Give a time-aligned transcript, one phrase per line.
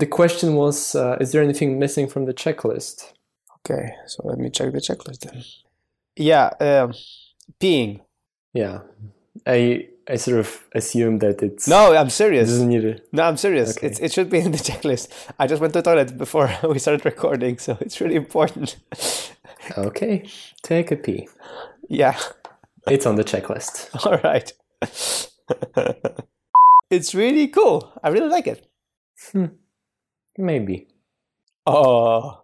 [0.00, 3.12] the question was, uh, is there anything missing from the checklist?
[3.58, 5.42] Okay, so let me check the checklist then.
[6.16, 6.94] Yeah, um,
[7.60, 8.00] peeing.
[8.54, 8.80] Yeah,
[9.46, 12.48] I I sort of assume that it's No, I'm serious.
[12.48, 13.08] doesn't need it.
[13.12, 13.76] No, I'm serious.
[13.76, 13.86] Okay.
[13.88, 15.08] It's, it should be in the checklist.
[15.38, 18.76] I just went to the toilet before we started recording, so it's really important.
[19.76, 20.24] Okay,
[20.62, 21.28] take a pee.
[21.90, 22.16] yeah,
[22.86, 23.90] It's on the checklist.
[24.06, 24.50] all right.
[26.90, 27.92] it's really cool.
[28.02, 28.66] I really like it.
[30.38, 30.86] Maybe.
[31.66, 32.40] Oh,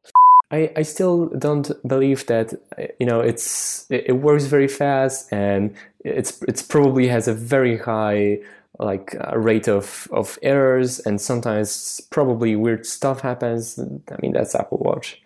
[0.51, 5.33] I, I still don't believe that uh, you know it's it, it works very fast
[5.33, 8.41] and it's it's probably has a very high
[8.79, 13.79] like uh, rate of of errors and sometimes probably weird stuff happens.
[13.79, 15.23] I mean that's Apple Watch.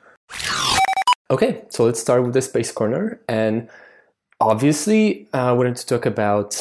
[1.30, 3.68] Okay, so let's start with the space corner and
[4.40, 6.54] obviously uh, I wanted to talk about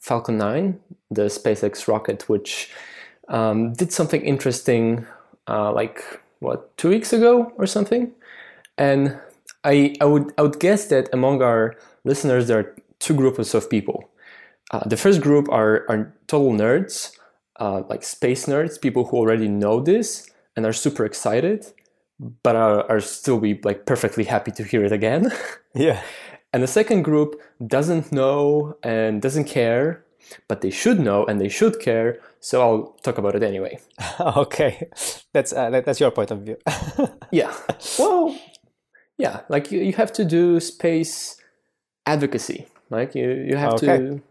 [0.00, 0.78] Falcon 9,
[1.10, 2.70] the SpaceX rocket, which
[3.28, 5.06] um, did something interesting
[5.48, 6.02] uh, like
[6.40, 8.12] what two weeks ago or something
[8.76, 9.18] and
[9.64, 13.68] I, I would I would guess that among our listeners there are two groups of
[13.70, 14.10] people.
[14.70, 17.16] Uh, the first group are are total nerds,
[17.60, 21.66] uh, like space nerds, people who already know this and are super excited,
[22.42, 25.32] but are, are still be like perfectly happy to hear it again.
[25.74, 26.02] yeah.
[26.52, 30.04] and the second group doesn't know and doesn't care,
[30.48, 32.18] but they should know and they should care.
[32.40, 33.78] So I'll talk about it anyway.
[34.20, 34.88] okay,
[35.32, 36.56] that's uh, that's your point of view.
[37.32, 37.52] Yeah.
[37.98, 38.38] Well,
[39.18, 41.36] yeah, like you, you have to do space
[42.06, 42.66] advocacy.
[42.90, 43.98] Like you, you have Okay.
[43.98, 44.22] to,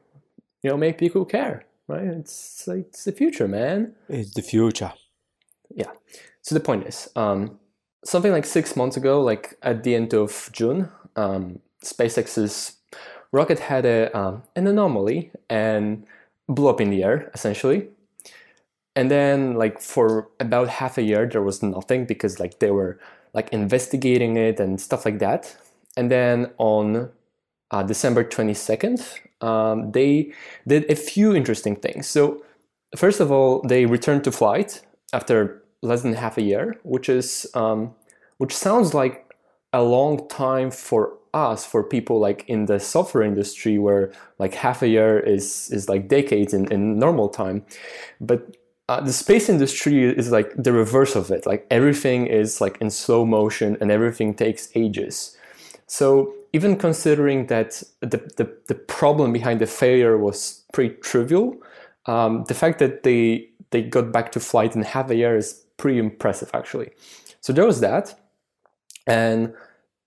[0.62, 2.04] you know, make people care, right?
[2.04, 3.96] It's like it's the future, man.
[4.08, 4.94] it's the future.
[5.76, 5.92] Yeah.
[6.44, 7.60] So the point is, um,
[8.06, 12.78] something like six months ago, like at the end of June, um, SpaceX's
[13.34, 16.06] rocket had a um, an anomaly and
[16.48, 17.90] blew up in the air, essentially.
[18.96, 23.00] And then, like for about half a year, there was nothing because like they were
[23.34, 25.58] like investigating it and stuff like that.
[25.98, 27.10] And then on
[27.72, 29.02] uh, December twenty second,
[29.42, 30.32] um, they
[30.68, 32.08] did a few interesting things.
[32.08, 32.44] So
[32.96, 37.48] first of all, they returned to flight after less than half a year, which is
[37.56, 37.96] um,
[38.38, 39.34] which sounds like
[39.72, 44.82] a long time for us, for people like in the software industry, where like half
[44.82, 47.66] a year is is like decades in, in normal time.
[48.22, 48.56] But
[48.90, 51.46] uh, the space industry is like the reverse of it.
[51.46, 55.38] Like everything is like in slow motion and everything takes ages.
[55.88, 61.56] So even considering that the, the, the problem behind the failure was pretty trivial,
[62.06, 65.66] um, the fact that they they got back to flight in half a year is
[65.78, 66.92] pretty impressive actually.
[67.42, 68.20] So there was that,
[69.08, 69.54] and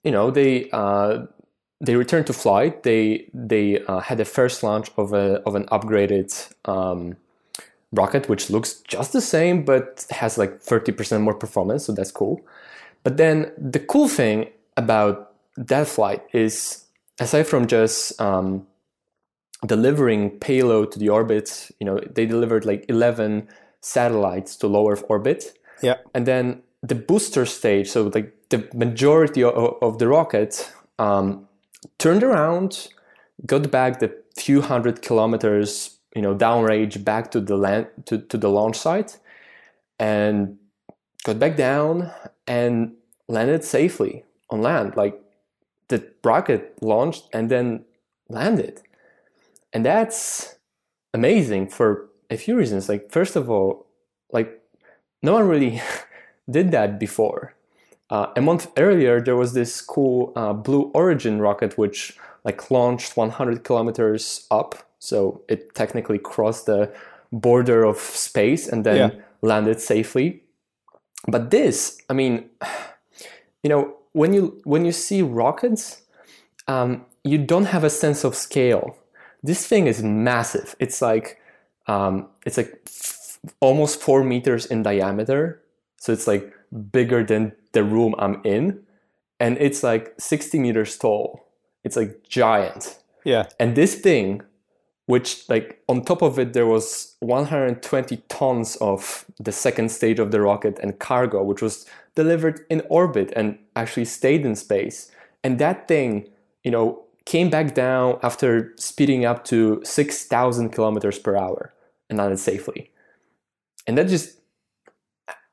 [0.07, 1.27] you know they uh,
[1.81, 2.85] they returned to flight.
[2.85, 6.31] They they uh, had the first launch of a of an upgraded
[6.65, 7.17] um,
[7.93, 11.85] rocket, which looks just the same but has like thirty percent more performance.
[11.85, 12.41] So that's cool.
[13.03, 16.87] But then the cool thing about that flight is
[17.19, 18.67] aside from just um,
[19.65, 23.49] delivering payload to the orbit, you know, they delivered like 11
[23.81, 25.59] satellites to low Earth orbit.
[25.83, 25.97] Yeah.
[26.15, 31.49] And then the booster stage, so like the majority of, of the rocket um,
[31.99, 32.89] turned around,
[33.45, 38.37] got back the few hundred kilometers, you know, downrange back to the land to, to
[38.37, 39.19] the launch site
[39.99, 40.57] and
[41.25, 42.11] got back down
[42.47, 42.93] and
[43.29, 44.97] landed safely on land.
[44.97, 45.21] Like
[45.89, 47.85] the rocket launched and then
[48.29, 48.83] landed.
[49.73, 50.57] And that's
[51.13, 52.89] amazing for a few reasons.
[52.89, 53.87] Like, first of all,
[54.33, 54.63] like,
[55.23, 55.81] no one really
[56.51, 57.55] did that before.
[58.11, 63.17] Uh, a month earlier, there was this cool uh, Blue Origin rocket, which like launched
[63.17, 66.93] 100 kilometers up, so it technically crossed the
[67.33, 69.11] border of space and then Yeah.
[69.43, 70.43] landed safely.
[71.27, 72.49] But this, I mean,
[73.63, 76.03] you know, when you when you see rockets,
[76.69, 78.97] um, you don't have a sense of scale.
[79.43, 80.77] This thing is massive.
[80.79, 81.39] It's like
[81.89, 85.61] um, it's like f- almost four meters in diameter,
[86.07, 86.55] so it's like
[86.93, 88.81] bigger than the room I'm in,
[89.41, 91.49] and it's like 60 meters tall.
[91.83, 92.97] It's like giant.
[93.25, 93.49] Yeah.
[93.59, 94.43] And this thing,
[95.07, 100.31] which like on top of it there was 120 tons of the second stage of
[100.31, 105.11] the rocket and cargo, which was delivered in orbit and actually stayed in space.
[105.43, 106.29] And that thing,
[106.63, 111.75] you know, came back down after speeding up to 6,000 kilometers per hour
[112.09, 112.93] and landed safely.
[113.89, 114.36] And that just,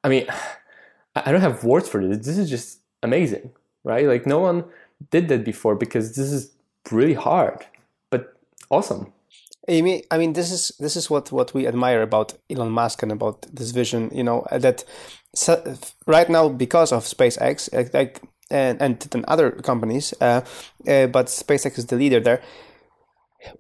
[0.03, 0.27] I mean,
[1.15, 2.25] I don't have words for this.
[2.25, 3.51] This is just amazing,
[3.83, 4.07] right?
[4.07, 4.65] Like no one
[5.11, 6.51] did that before because this is
[6.91, 7.65] really hard,
[8.09, 8.35] but
[8.69, 9.13] awesome.
[9.69, 13.03] I mean, I mean, this is this is what what we admire about Elon Musk
[13.03, 14.09] and about this vision.
[14.13, 14.83] You know that
[15.33, 18.21] so, right now because of SpaceX, like
[18.51, 20.41] and and other companies, uh,
[20.88, 22.41] uh, but SpaceX is the leader there.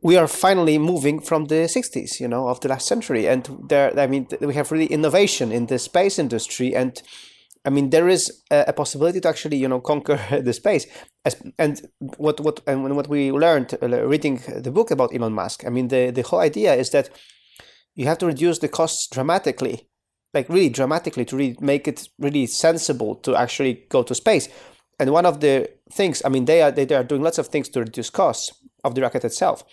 [0.01, 3.97] We are finally moving from the 60s, you know, of the last century, and there.
[3.99, 7.01] I mean, we have really innovation in the space industry, and
[7.65, 10.85] I mean, there is a, possibility to actually, you know, conquer the space.
[11.25, 11.81] As, and
[12.17, 15.87] what what and what we learned uh, reading the book about Elon Musk, I mean,
[15.87, 17.09] the the whole idea is that
[17.95, 19.87] you have to reduce the costs dramatically,
[20.33, 24.49] like really dramatically, to really make it really sensible to actually go to space.
[24.99, 27.47] And one of the things, I mean, they are they, they are doing lots of
[27.47, 28.51] things to reduce costs
[28.83, 29.63] of the rocket itself,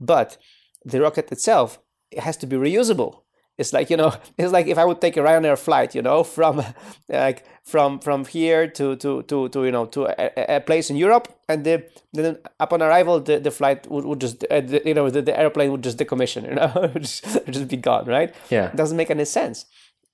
[0.00, 0.36] but
[0.84, 1.78] the rocket itself
[2.10, 3.22] it has to be reusable.
[3.60, 6.24] It's like you know it's like if i would take a ryanair flight you know
[6.36, 6.64] from
[7.08, 10.96] like from from here to to to, to you know to a, a place in
[10.96, 11.84] europe and the,
[12.14, 15.38] then upon arrival the, the flight would, would just uh, the, you know the, the
[15.38, 18.34] airplane would just decommission you know just, just be gone right?
[18.48, 18.68] Yeah.
[18.68, 19.66] It doesn't make any sense.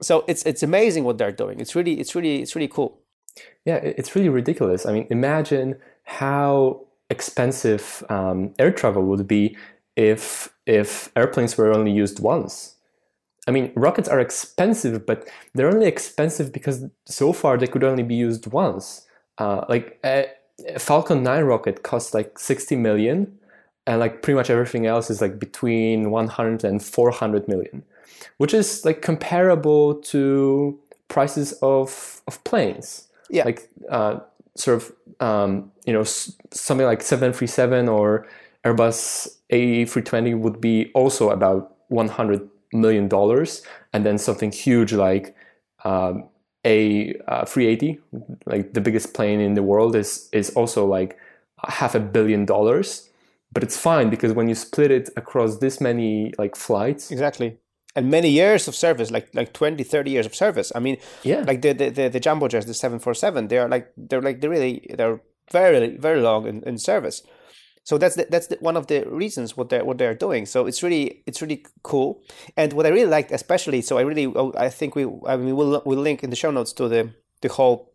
[0.02, 1.60] So it's it's amazing what they're doing.
[1.60, 3.00] It's really it's really it's really cool.
[3.64, 4.87] Yeah it's really ridiculous.
[4.87, 9.56] I mean imagine how expensive um, air travel would be
[9.96, 12.76] if if airplanes were only used once
[13.46, 18.02] I mean, rockets are expensive, but they're only expensive because so far they could only
[18.02, 19.06] be used once.
[19.38, 20.26] Uh, like a,
[20.78, 23.38] Falcon 9 rocket costs like 60 million,
[23.86, 27.84] and like pretty much everything else is like between 100 and 400 million,
[28.38, 33.06] which is like comparable to prices of of planes.
[33.30, 33.44] Yeah.
[33.44, 34.20] Like uh,
[34.56, 38.26] sort of um, you know something like 737 or
[38.64, 43.62] Airbus A320 would be also about 100 million dollars,
[43.92, 45.36] and then something huge like
[45.84, 46.28] um,
[46.64, 48.00] a uh, 380,
[48.46, 51.18] like the biggest plane in the world, is is also like
[51.64, 53.08] half a billion dollars.
[53.52, 57.58] But it's fine because when you split it across this many like flights, exactly,
[57.96, 60.70] and many years of service, like like 20, 30 years of service.
[60.75, 63.58] I mean, yeah, like the the the, the jumbo jets, the seven four seven, they
[63.58, 65.20] are like they're like they really they're
[65.50, 67.22] very very long in, in service.
[67.84, 70.44] So that's the, that's the, one of the reasons what they're what they're doing.
[70.44, 72.22] So it's really it's really cool.
[72.56, 75.56] And what I really liked, especially, so I really oh, I think we I mean
[75.56, 77.94] we'll we'll link in the show notes to the the whole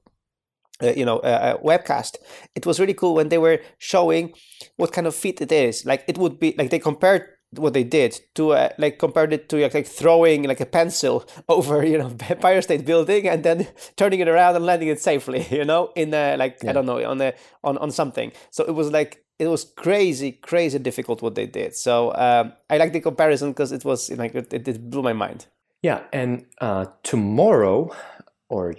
[0.81, 2.17] uh, you know uh, uh, webcast
[2.55, 4.33] it was really cool when they were showing
[4.77, 7.23] what kind of feat it is like it would be like they compared
[7.55, 11.25] what they did to uh, like compared it to like, like, throwing like a pencil
[11.49, 15.45] over you know Empire State Building and then turning it around and landing it safely
[15.51, 16.69] you know in uh, like yeah.
[16.69, 17.33] I don't know on a
[17.63, 21.75] on on something so it was like it was crazy, crazy difficult what they did.
[21.75, 25.47] So um, I like the comparison because it was like it, it, blew my mind.
[25.81, 27.91] Yeah, and uh, tomorrow
[28.49, 28.75] or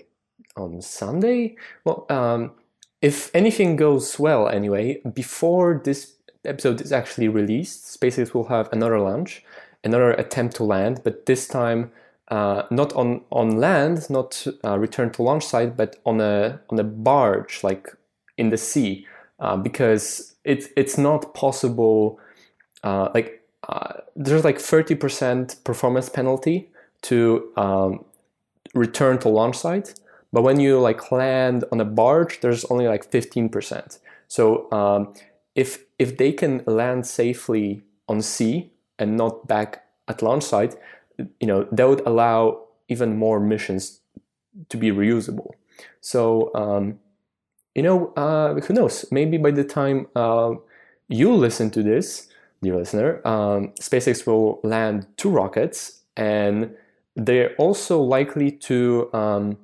[0.57, 2.53] on Sunday, well, um,
[3.01, 8.99] if anything goes well, anyway, before this episode is actually released, SpaceX will have another
[8.99, 9.45] launch,
[9.85, 11.93] another attempt to land, but this time.
[12.29, 16.79] Uh, not on, on land, not uh, return to launch site, but on a on
[16.79, 17.95] a barge, like
[18.39, 19.07] in the sea,
[19.39, 22.19] uh, because it's it's not possible.
[22.83, 26.71] Uh, like uh, there's like thirty percent performance penalty
[27.03, 28.03] to um,
[28.73, 29.93] return to launch site,
[30.33, 33.99] but when you like land on a barge, there's only like fifteen percent.
[34.29, 35.13] So um,
[35.55, 40.75] if if they can land safely on sea and not back at launch site,
[41.41, 44.01] you know that would allow even more missions
[44.69, 45.53] to be reusable.
[46.01, 46.99] So um,
[47.75, 49.07] you know, uh, who knows?
[49.11, 50.55] Maybe by the time uh,
[51.09, 52.29] you listen to this,
[52.63, 56.75] dear listener, um, SpaceX will land two rockets, and
[57.17, 59.57] they're also likely to um,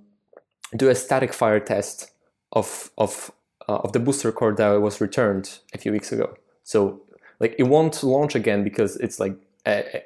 [0.77, 2.13] do a static fire test
[2.53, 3.31] of of
[3.75, 6.35] of the booster core that was returned a few weeks ago.
[6.65, 7.03] So,
[7.41, 10.03] like, it won't launch again because it's like a,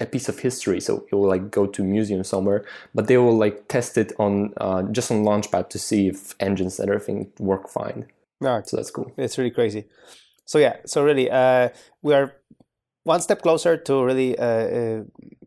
[0.00, 0.80] a piece of history.
[0.80, 2.64] So it will like go to museum somewhere.
[2.94, 6.78] But they will like test it on uh, just on launchpad to see if engines
[6.78, 8.06] and everything work fine.
[8.40, 8.66] Right.
[8.68, 9.12] So that's cool.
[9.16, 9.84] It's really crazy.
[10.44, 10.76] So yeah.
[10.86, 11.70] So really uh,
[12.02, 12.34] we are
[13.04, 15.02] one step closer to really uh, uh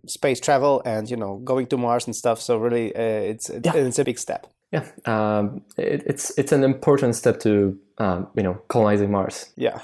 [0.08, 2.42] space travel and you know going to mars and stuff.
[2.42, 3.76] So really uh, it's yeah.
[3.76, 8.44] it's a big step yeah um, it, it's it's an important step to um, you
[8.44, 9.80] know colonizing mars yeah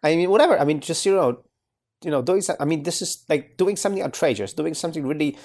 [0.00, 0.56] I mean, whatever.
[0.56, 1.42] I mean, just you know,
[2.04, 5.36] you know doing i mean this is like doing something outrageous doing something really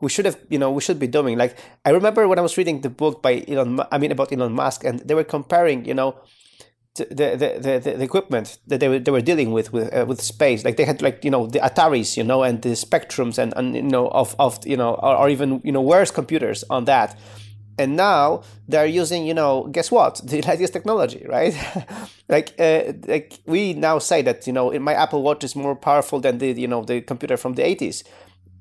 [0.00, 2.56] we should have you know we should be doing like i remember when i was
[2.56, 5.94] reading the book by elon i mean about elon musk and they were comparing you
[5.94, 6.16] know
[6.94, 10.22] the the, the, the, equipment that they were they were dealing with with uh, with
[10.22, 13.52] space like they had like you know the ataris you know and the spectrums and,
[13.54, 16.86] and you know of of you know or, or even you know worse computers on
[16.86, 17.18] that
[17.78, 20.20] and now they're using you know guess what?
[20.24, 21.54] The latest technology right?
[22.28, 26.20] Like uh, like we now say that you know my apple watch is more powerful
[26.20, 28.02] than the you know the computer from the 80s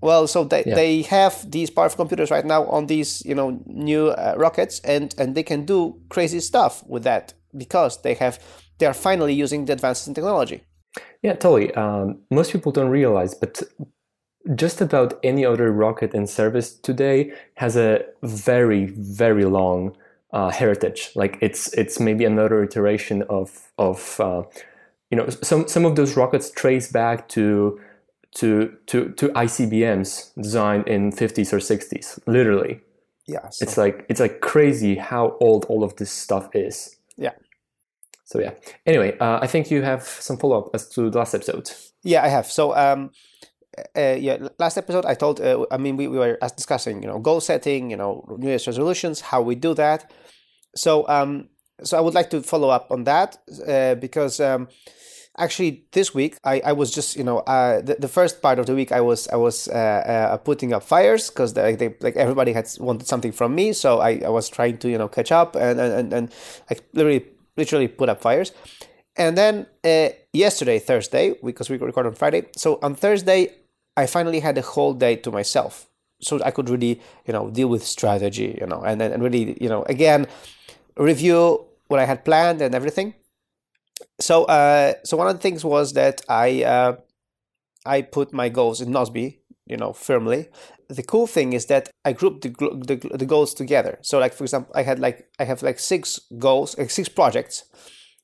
[0.01, 0.75] well so they, yeah.
[0.75, 5.15] they have these powerful computers right now on these you know new uh, rockets and
[5.17, 8.39] and they can do crazy stuff with that because they have
[8.77, 10.61] they are finally using the advances in technology.
[11.23, 11.73] Yeah totally.
[11.73, 13.63] Um, most people don't realize but
[14.53, 19.95] just about any other rocket in service today has a very very long
[20.31, 21.11] uh, heritage.
[21.15, 24.43] Like it's it's maybe another iteration of of uh,
[25.09, 27.79] you know some some of those rockets trace back to
[28.35, 32.19] to to to ICBMs designed in 50s or 60s.
[32.27, 32.81] Literally,
[33.27, 33.49] yeah.
[33.49, 33.63] So.
[33.63, 36.97] It's like it's like crazy how old all of this stuff is.
[37.17, 37.31] Yeah.
[38.25, 38.51] So yeah.
[38.85, 41.71] Anyway, uh, I think you have some follow up as to the last episode.
[42.03, 42.45] Yeah, I have.
[42.45, 43.11] So um,
[43.95, 47.19] uh, yeah, last episode I told, uh, I mean, we, we were discussing, you know,
[47.19, 50.11] goal setting, you know, New Year's resolutions, how we do that.
[50.75, 51.49] So, um,
[51.83, 54.67] so I would like to follow up on that uh, because um,
[55.37, 58.65] actually this week I, I was just, you know, uh, the, the first part of
[58.65, 59.73] the week I was I was uh,
[60.33, 63.99] uh, putting up fires because they, they, like everybody had wanted something from me, so
[63.99, 66.33] I, I was trying to you know catch up and and and, and
[66.69, 67.25] I literally
[67.57, 68.51] literally put up fires.
[69.17, 72.47] And then uh, yesterday, Thursday, because we record on Friday.
[72.57, 73.53] So on Thursday,
[73.97, 75.87] I finally had a whole day to myself,
[76.21, 79.69] so I could really, you know, deal with strategy, you know, and and really, you
[79.69, 80.27] know, again,
[80.97, 83.13] review what I had planned and everything.
[84.19, 86.95] So, uh, so one of the things was that I, uh,
[87.85, 90.47] I put my goals in Nozbe, you know, firmly.
[90.89, 93.97] The cool thing is that I grouped the, the, the goals together.
[94.01, 97.63] So, like for example, I had like I have like six goals, like six projects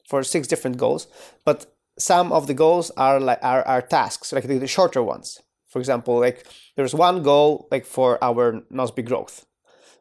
[0.07, 1.07] for six different goals,
[1.43, 5.39] but some of the goals are like are, are tasks, like the, the shorter ones.
[5.71, 9.45] For example, like there's one goal like for our Nozbe growth,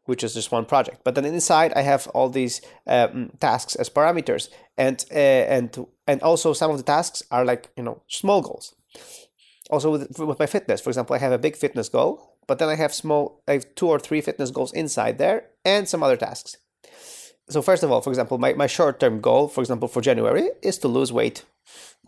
[0.06, 1.02] which is just one project.
[1.04, 6.22] But then inside I have all these um, tasks as parameters, and uh, and and
[6.22, 8.74] also some of the tasks are like you know small goals.
[9.70, 12.68] Also with, with my fitness, for example, I have a big fitness goal, but then
[12.68, 16.16] I have small, I have two or three fitness goals inside there, and some other
[16.16, 16.56] tasks.
[17.48, 20.50] So first of all, for example, my, my short term goal, for example, for January,
[20.62, 21.44] is to lose weight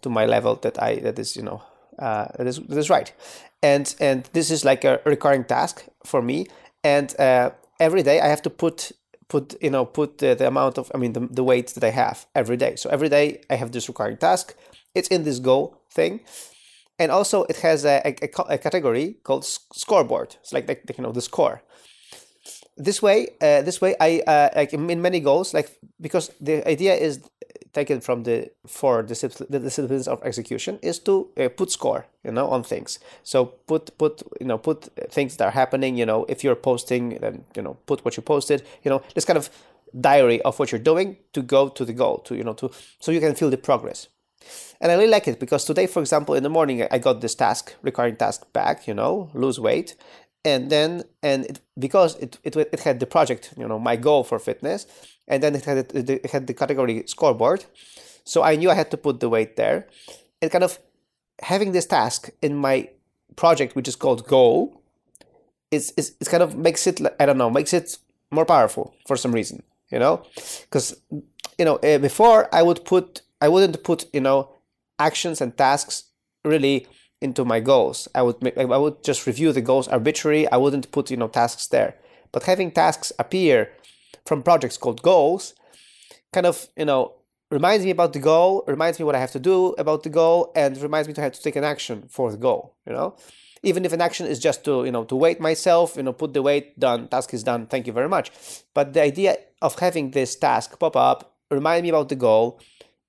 [0.01, 1.63] to my level that I that is you know
[1.99, 3.13] uh, that is that is right.
[3.63, 6.47] And and this is like a recurring task for me.
[6.85, 7.51] And uh,
[7.83, 8.93] every day i have to put
[9.29, 11.91] put you know put the, the amount of i mean the, the weight that i
[11.91, 12.77] have every day.
[12.77, 14.55] So every day i have this recurring task.
[14.95, 16.21] It's in this goal thing.
[16.99, 20.37] And also it has a, a, a category called scoreboard.
[20.41, 21.63] It's like, like you know the score.
[22.77, 25.69] This way uh, this way i uh, like in many goals like
[26.01, 27.21] because the idea is
[27.73, 32.33] taken from the four discipl- the disciplines of execution is to uh, put score you
[32.33, 36.25] know on things so put put you know put things that are happening you know
[36.29, 39.51] if you're posting then you know put what you posted you know this kind of
[40.01, 43.13] diary of what you're doing to go to the goal to you know to so
[43.13, 44.09] you can feel the progress
[44.81, 47.37] and I really like it because today, for example, in the morning, I got this
[47.37, 49.95] task, recurring task back, you know, lose weight.
[50.45, 54.25] And then, and it, because it, it, it had the project, you know, my goal
[54.25, 54.87] for fitness,
[55.33, 57.65] and then it had it had the category scoreboard.
[58.25, 59.89] So I knew I had to put the weight there,
[60.41, 60.79] and kind of
[61.41, 62.91] having this task in my
[63.35, 64.83] project, which is called goal,
[65.71, 67.99] is is it kind of makes it I don't know makes it
[68.31, 70.23] more powerful for some reason, you know,
[70.65, 70.95] because
[71.59, 74.51] you know uh, before I would put I wouldn't put you know
[74.99, 76.05] actions and tasks
[76.45, 76.87] really
[77.23, 78.09] into my goals.
[78.15, 80.47] I would make, I would just review the goals arbitrarily.
[80.49, 81.95] I wouldn't put you know tasks there.
[82.33, 83.73] But having tasks appear
[84.27, 85.55] from projects called goals
[86.33, 87.15] kind of you know
[87.51, 90.51] reminds me about the goal reminds me what i have to do about the goal
[90.57, 93.17] and reminds me to have to take an action for the goal you know?
[93.65, 96.35] Even if an action is just to you know to weight myself you know put
[96.35, 98.33] the weight done task is done thank you very much.
[98.75, 102.61] But the idea of having this task pop up remind me about the goal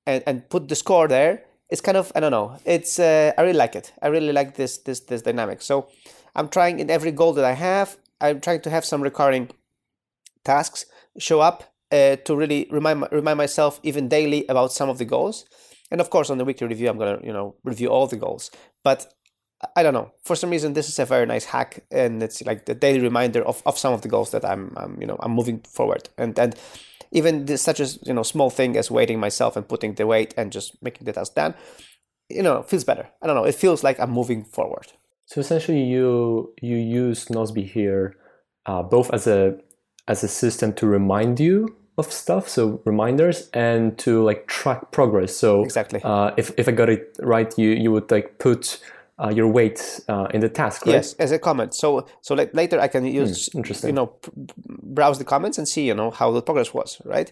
[0.06, 3.42] and and put the score there it's kind of i don't know it's uh, i
[3.42, 3.94] really like it.
[4.02, 5.64] I really like this this this dynamic.
[5.64, 5.88] So
[6.36, 9.50] i'm trying in every goal that i have i'm trying to have some recurring
[10.44, 10.86] tasks
[11.18, 15.46] show up uh, to really remind remind myself even daily about some of the goals.
[15.92, 18.50] And of course, on the weekly review, I'm gonna you know review all the goals.
[18.84, 19.14] But
[19.76, 20.12] I don't know.
[20.24, 23.44] For some reason, this is a very nice hack, and it's like the daily reminder
[23.44, 26.10] of, of some of the goals that I'm, I'm you know I'm moving forward.
[26.18, 26.56] And and
[27.12, 30.34] even this, such as you know small thing as weighting myself and putting the weight
[30.38, 31.54] and just making the task done,
[32.30, 33.08] you know, feels better.
[33.22, 33.46] I don't know.
[33.46, 34.92] It feels like I'm moving forward.
[35.26, 38.16] So essentially, you you use Nozbe here
[38.66, 39.58] uh, both as a
[40.08, 45.36] as a system to remind you of stuff so reminders and to like track progress
[45.36, 48.80] so exactly uh, if, if i got it right you you would like put
[49.24, 50.94] uh, your weight uh, in the task, right?
[50.94, 51.74] Yes, as a comment.
[51.74, 53.90] So so like later I can use Hmm, interesting.
[53.90, 54.16] you know
[54.68, 57.32] browse the comments and see you know how the progress was, right?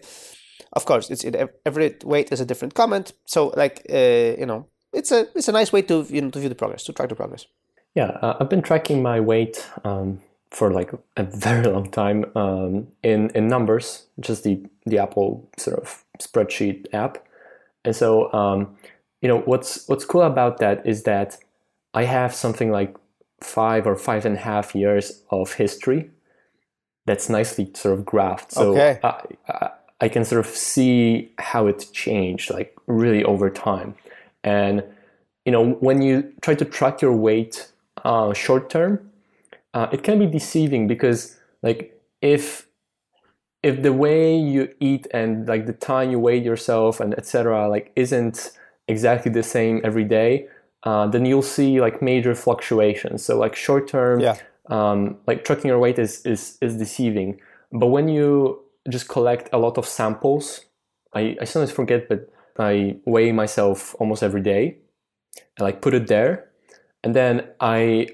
[0.72, 1.34] Of course, it's it,
[1.66, 3.12] every weight is a different comment.
[3.26, 6.38] So like uh, you know it's a it's a nice way to you know to
[6.38, 7.46] view the progress to track the progress.
[7.94, 10.20] Yeah, uh, I've been tracking my weight um,
[10.52, 15.78] for like a very long time um, in in numbers, just the the Apple sort
[15.78, 17.26] of spreadsheet app,
[17.84, 18.76] and so um,
[19.22, 21.38] you know what's what's cool about that is that
[21.94, 22.96] I have something like
[23.40, 26.10] five or five and a half years of history
[27.06, 28.52] that's nicely sort of graphed.
[28.52, 29.00] So Okay.
[29.02, 29.70] I, I,
[30.02, 33.94] I can sort of see how it changed, like really over time.
[34.44, 34.84] And
[35.44, 37.68] you know, when you try to track your weight
[38.04, 39.10] uh, short term,
[39.74, 42.66] uh, it can be deceiving because like if
[43.62, 47.92] if the way you eat and like the time you weigh yourself and etc like
[47.96, 48.52] isn't
[48.88, 50.46] exactly the same every day
[50.84, 53.24] uh, then you'll see like major fluctuations.
[53.24, 54.36] So like short term Yeah.
[54.66, 57.40] um, like tracking your weight is, is is deceiving.
[57.70, 58.60] But when you
[58.90, 60.66] just collect a lot of samples
[61.14, 64.76] i, I sometimes forget but i weigh myself almost every day.
[65.56, 66.50] And like put it there.
[67.04, 68.08] And then i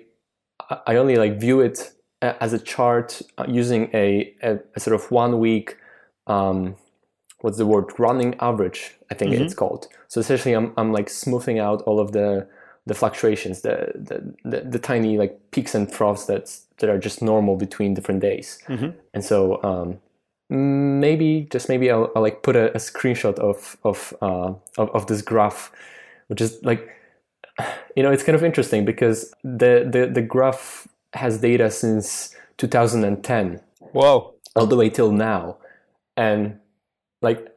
[0.87, 5.11] i only like view it as a chart uh, using a, a, a sort of
[5.11, 5.77] one week
[6.27, 6.75] um,
[7.41, 7.87] what's the word?
[7.99, 9.87] Running average i think it's called.
[10.09, 12.47] So essentially I'm, I'm like smoothing out all of the
[12.87, 17.23] the fluctuations the the, the, the tiny like peaks and troughs that that are just
[17.23, 18.59] normal between different days.
[19.15, 19.99] And so um,
[20.51, 25.07] maybe just maybe I'll, I'll like put a, a screenshot of of, uh, of of
[25.07, 25.71] this graph
[26.29, 26.89] which is like
[27.97, 33.61] you know it's kind of interesting because the the, the graph has data since 2010
[33.93, 34.35] Whoa.
[34.57, 35.57] all the way till now
[36.17, 36.59] and
[37.23, 37.49] like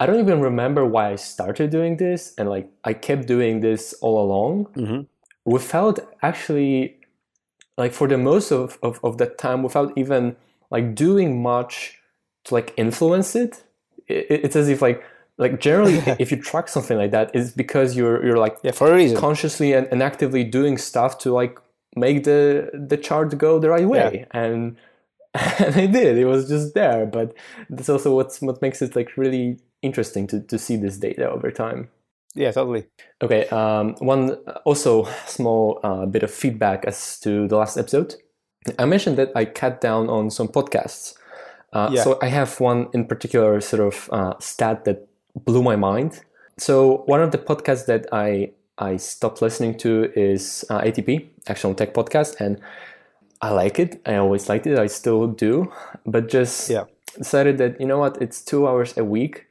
[0.00, 3.94] i don't even remember why i started doing this and like i kept doing this
[4.00, 5.06] all along Mhm.
[5.44, 6.96] without actually
[7.76, 10.36] like for the most of, of, of that time without even
[10.70, 11.98] like doing much
[12.44, 13.62] to like influence it,
[14.08, 15.02] it it's as if like
[15.38, 18.90] like generally if you track something like that it's because you're you're like Yeah, for
[18.90, 19.16] a reason.
[19.16, 21.58] consciously and, and actively doing stuff to like
[21.96, 24.26] make the the chart go the right way.
[24.32, 24.76] And
[25.34, 26.16] and I did.
[26.18, 27.06] It was just there.
[27.06, 27.34] But
[27.70, 31.50] that's also what's what makes it like really interesting to, to see this data over
[31.50, 31.88] time.
[32.34, 32.84] Yeah, totally.
[33.22, 34.32] okay um, one
[34.64, 38.14] also small uh, bit of feedback as to the last episode.
[38.78, 41.14] I mentioned that I cut down on some podcasts.
[41.72, 42.02] Uh, Yeah.
[42.04, 45.07] so I have one in particular sort of uh, stat that
[45.44, 46.20] blew my mind
[46.58, 51.74] so one of the podcasts that I I stopped listening to is uh, ATP, Accidental
[51.74, 52.60] Tech Podcast, and
[53.40, 54.00] I like it.
[54.06, 54.78] I always liked it.
[54.78, 55.72] I still do,
[56.06, 56.84] but just Yeah.
[57.16, 59.46] decided that you know what, it's two hours a week,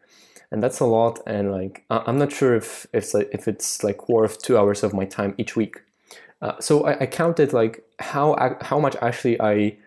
[0.52, 1.20] and that's a lot.
[1.28, 4.58] And like, I- I'm not sure if if it's like, if it's like worth two
[4.58, 5.76] hours of my time each week.
[6.42, 9.78] Uh, so I, I counted like how how much actually I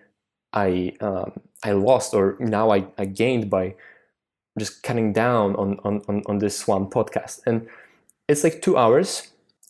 [0.53, 1.33] I um,
[1.65, 3.75] I lost or now I, I gained by
[4.59, 7.41] just cutting down on, on, on, on this one podcast.
[7.47, 7.67] And
[8.29, 9.29] it's like two hours,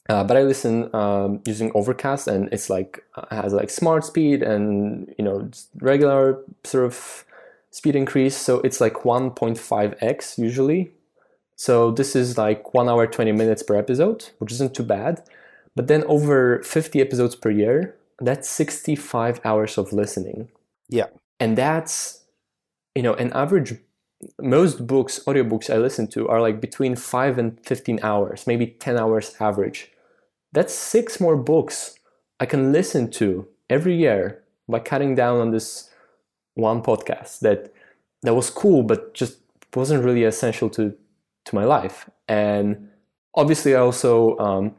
[0.08, 4.42] uh, but I listen um, using Overcast, and it's like uh, has like smart speed
[4.42, 7.24] and you know regular sort of
[7.70, 8.36] speed increase.
[8.36, 10.90] So it's like 1.5x usually.
[11.56, 15.22] So this is like one hour 20 minutes per episode, which isn't too bad.
[15.76, 20.48] But then over 50 episodes per year, that's 65 hours of listening
[20.88, 21.06] Yeah.
[21.38, 22.24] and that's
[22.94, 23.74] you know an average
[24.40, 28.98] most books audiobooks i listen to are like between 5 and 15 hours maybe 10
[28.98, 29.92] hours average.
[30.52, 31.98] That's six more books
[32.38, 35.90] i can listen to every year by cutting down on this
[36.54, 37.72] one podcast that
[38.22, 39.38] that was cool but just
[39.74, 40.94] wasn't really essential to
[41.46, 42.10] to my life.
[42.28, 42.88] And
[43.34, 44.74] obviously i also um,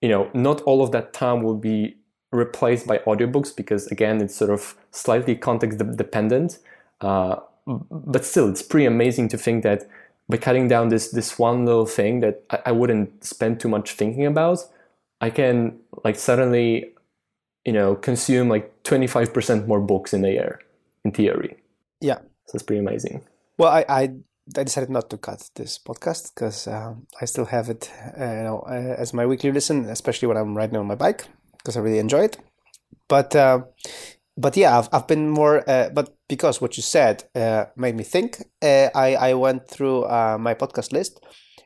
[0.00, 1.96] you know not all of that time will be
[2.32, 6.58] replaced by audiobooks because again it's sort of slightly context de- dependent.
[7.00, 9.88] Uh, but still it's pretty amazing to think that
[10.28, 13.92] by cutting down this this one little thing that I, I wouldn't spend too much
[13.92, 14.58] thinking about
[15.20, 16.92] i can like suddenly
[17.64, 20.60] you know consume like 25% more books in a year
[21.04, 21.56] in theory
[22.00, 22.18] Yeah.
[22.46, 23.22] so it's pretty amazing
[23.58, 24.02] Well, I, I,
[24.56, 28.42] I decided not to cut this podcast because um, I still have it, uh, you
[28.48, 31.26] know, uh, as my weekly listen, especially when I'm riding on my bike
[31.58, 32.38] because I really enjoy it.
[33.06, 33.58] But, uh,
[34.36, 38.04] but yeah, I've, I've been more, uh, but because what you said uh, made me
[38.04, 38.30] think,
[38.62, 41.20] uh, I, I went through uh, my podcast list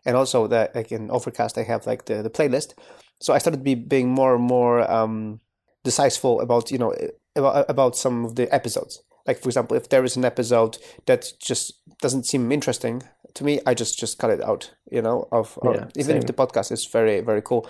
[0.06, 2.72] and also the, like in Overcast, I have like the, the playlist.
[3.20, 5.40] So I started be, being more and more um,
[5.84, 6.94] decisive about, you know,
[7.36, 9.02] about, about some of the episodes.
[9.26, 13.02] Like for example, if there is an episode that just doesn't seem interesting
[13.34, 14.70] to me, I just just cut it out.
[14.90, 17.66] You know, of, of- Yeah, even if the podcast is very very cool.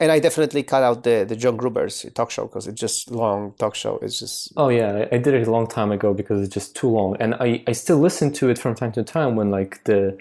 [0.00, 3.54] And I definitely cut out the the John Gruber's talk show because it's just long
[3.58, 3.98] talk show.
[4.02, 6.88] It's just Oh yeah, I did it a long time ago because it's just too
[6.88, 10.18] long, and I, I still listen to it from time to time when like the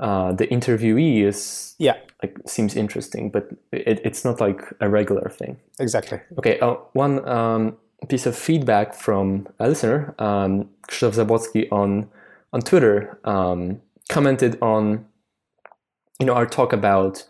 [0.00, 5.28] uh, the interviewee is yeah, like seems interesting, but it, it's not like a regular
[5.28, 5.56] thing.
[5.78, 6.20] exactly.
[6.38, 7.76] Okay, uh, one um,
[8.08, 12.08] piece of feedback from a listener, um, Krzysztof Zabłocki on
[12.52, 15.06] on Twitter, um, commented on
[16.18, 17.24] you know our talk about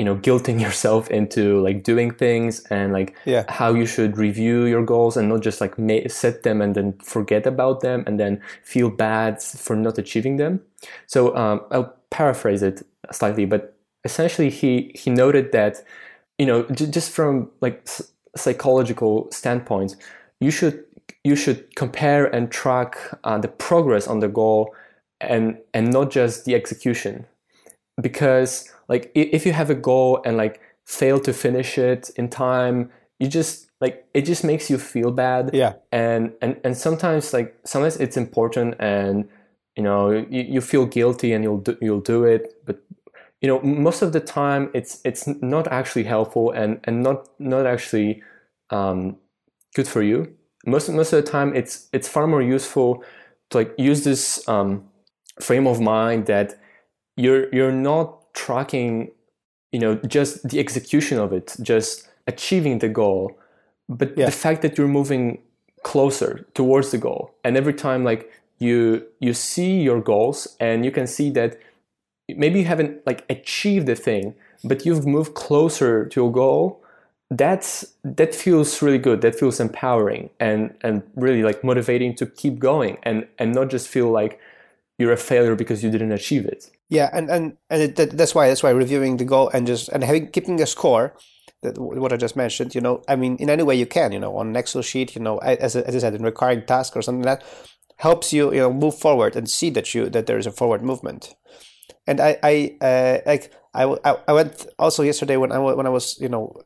[0.00, 3.44] you know guilting yourself into like doing things and like Yeah.
[3.60, 6.88] how you should review your goals and not just like ma- set them and then
[7.14, 8.40] forget about them and then
[8.72, 9.32] feel bad
[9.64, 10.60] for not achieving them.
[11.06, 12.82] So um, I'll paraphrase it
[13.12, 13.62] slightly, but
[14.04, 15.84] essentially he he noted that
[16.38, 19.96] you know j- just from like s- psychological standpoint,
[20.40, 20.76] you should
[21.24, 24.74] you should compare and track uh, the progress on the goal
[25.20, 27.26] and and not just the execution
[28.00, 32.90] because like if you have a goal and like fail to finish it in time
[33.20, 35.50] you just like it just makes you feel bad.
[35.52, 39.28] Yeah, and and and sometimes like sometimes it's important and
[39.76, 42.82] you know you, you feel guilty and you'll do, you'll do it but
[43.40, 47.66] you know most of the time it's it's not actually helpful and and not not
[47.66, 48.22] actually
[48.70, 49.16] um,
[49.74, 50.34] good for you.
[50.66, 53.04] Most most of the time it's it's far more useful
[53.50, 54.84] to like use this um,
[55.40, 56.58] frame of mind that
[57.16, 59.10] you're you're not tracking
[59.72, 63.36] you know just the execution of it just achieving the goal
[63.88, 64.26] but Yeah.
[64.26, 65.38] the fact that you're moving
[65.82, 67.34] closer towards the goal.
[67.44, 71.58] And every time like you you see your goals and you can see that
[72.28, 76.80] maybe you haven't like achieved the thing but you've moved closer to your goal
[77.30, 79.20] that's that feels really good.
[79.22, 83.88] That feels empowering and and really like motivating to keep going and and not just
[83.88, 84.38] feel like
[84.98, 88.34] you're a failure because you didn't achieve it yeah, and and and it, that, that's
[88.34, 91.16] why that's why reviewing the goal and just and having keeping a score.
[91.62, 94.18] That what I just mentioned, you know, I mean, in any way you can, you
[94.18, 97.02] know, on an Excel sheet, you know, as as I said, in recurring task or
[97.02, 97.46] something like that
[97.96, 100.82] helps you, you know, move forward and see that you that there is a forward
[100.82, 101.34] movement.
[102.06, 103.84] And I, I, uh, like, I,
[104.26, 106.56] I- went also yesterday when I when I was, you know,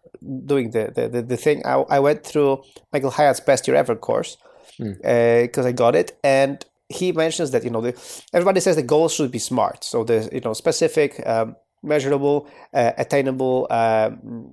[0.46, 1.66] doing the the, the, the thing.
[1.66, 4.36] I, I went through Michael Hyatt's Best Year Ever course
[4.78, 7.92] because I got it, and he mentions that you know the,
[8.32, 12.92] everybody says the goals should be smart, so the you know specific, um, measurable, uh,
[12.98, 14.52] attainable, um,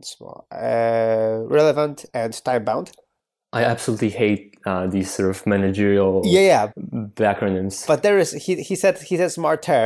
[0.52, 2.92] uh, relevant, and time bound.
[3.54, 6.66] i absolutely hate uh, these sort of managerial Yeah, yeah,
[7.34, 9.84] acronyms but there is he he said he said smarter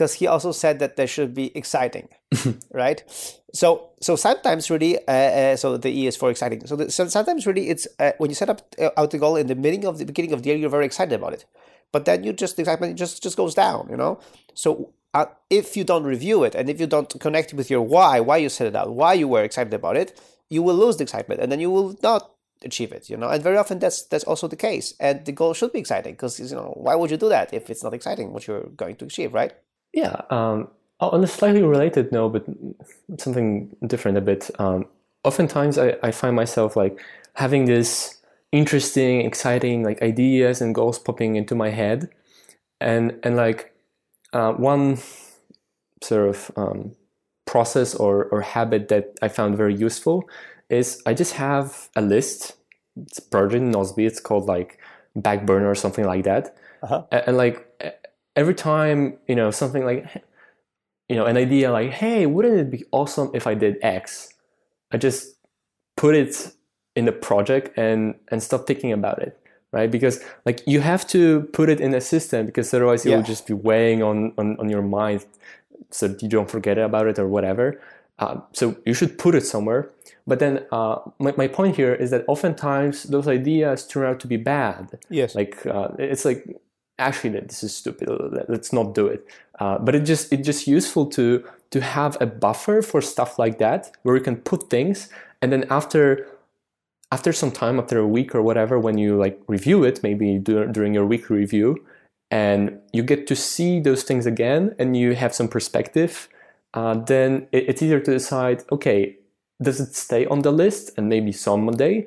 [0.00, 2.08] because he also said that there should be exciting
[2.72, 3.04] right?
[3.52, 6.66] So so sometimes really uh, uh, so the e is for exciting.
[6.66, 9.36] So, the, so sometimes really it's uh, when you set up uh, out the goal
[9.36, 11.44] in the beginning of the beginning of the year you're very excited about it.
[11.92, 14.20] But then you just the excitement just just goes down you know?
[14.54, 18.20] So uh, if you don't review it and if you don't connect with your why
[18.20, 21.02] why you set it out why you were excited about it you will lose the
[21.02, 22.30] excitement and then you will not
[22.64, 23.28] achieve it you know?
[23.28, 26.38] And very often that's that's also the case and the goal should be exciting because
[26.38, 29.06] you know why would you do that if it's not exciting what you're going to
[29.06, 29.52] achieve right
[29.92, 30.22] Yeah.
[30.30, 30.68] Um,
[31.00, 32.44] on a slightly related note, but
[33.20, 34.50] something different a bit.
[34.58, 34.86] Um,
[35.24, 37.00] oftentimes, I, I find myself like
[37.34, 38.18] having this
[38.52, 42.10] interesting, exciting like ideas and goals popping into my head,
[42.80, 43.72] and and like
[44.32, 44.98] uh, one
[46.02, 46.94] sort of um,
[47.46, 50.28] process or or habit that I found very useful
[50.68, 52.56] is I just have a list.
[52.96, 54.78] It's project in It's called like
[55.18, 56.56] Backburner or something like that.
[56.82, 57.04] Uh-huh.
[57.10, 57.66] A- and like
[58.36, 60.06] every time you know something like
[61.08, 64.32] you know an idea like hey wouldn't it be awesome if i did x?
[64.92, 65.36] I just
[65.96, 66.52] put it
[66.96, 69.36] in the project and and stop thinking about it
[69.72, 69.88] right?
[69.88, 73.16] Because like you have to put it in a system because otherwise it Yeah.
[73.18, 75.24] will just be weighing on, on on your mind.
[75.90, 77.80] So you don't forget about it or whatever.
[78.18, 79.88] Um, so you should put it somewhere.
[80.26, 84.26] But then uh, my, my point here is that oftentimes those ideas turn out to
[84.26, 84.98] be bad.
[85.08, 85.34] Yes.
[85.36, 86.44] Like uh, it's like
[87.00, 88.08] actually this is stupid.
[88.08, 89.26] Let- let's not do it.
[89.58, 93.58] Uh, but it just it's just useful to to have a buffer for stuff like
[93.58, 95.08] that where you can put things
[95.42, 96.26] and then after
[97.12, 100.66] after some time after a week or whatever when you like review it maybe dur-
[100.66, 101.76] during your weekly review
[102.30, 106.28] and you get to see those things again and you have some perspective
[106.74, 109.16] uh, then it, it's easier to decide okay
[109.62, 112.06] does it stay on the list and maybe someday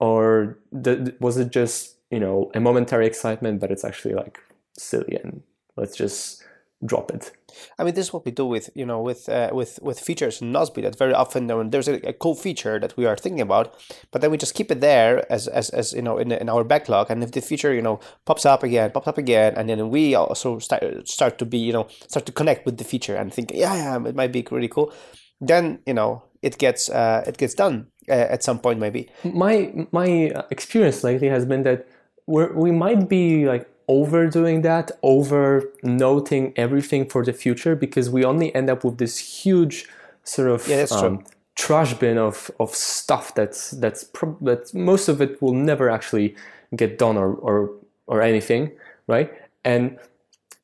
[0.00, 4.38] or th- was it just you know a momentary excitement but it's actually like
[4.78, 5.42] silly and
[5.76, 6.44] let's just
[6.84, 7.32] drop it
[7.78, 10.40] I mean, this is what we do with you know with uh, with with features
[10.40, 10.82] in Nozbe.
[10.82, 13.74] That very often when there's a, a cool feature that we are thinking about,
[14.10, 16.64] but then we just keep it there as as, as you know in, in our
[16.64, 17.10] backlog.
[17.10, 20.14] And if the feature you know pops up again, pops up again, and then we
[20.14, 23.50] also start start to be you know start to connect with the feature and think,
[23.52, 24.92] yeah, yeah, it might be really cool.
[25.40, 29.08] Then you know it gets uh, it gets done uh, at some point maybe.
[29.24, 31.86] My my experience lately has been that
[32.26, 38.24] we we might be like overdoing that, over noting everything for the future because we
[38.24, 39.88] only end up with this huge
[40.24, 41.24] sort of Yeah, um,
[41.56, 46.34] trash bin of, of stuff that's that's prob- that most of it will never actually
[46.76, 47.70] get done or or
[48.06, 48.70] or anything,
[49.06, 49.32] right?
[49.64, 49.98] And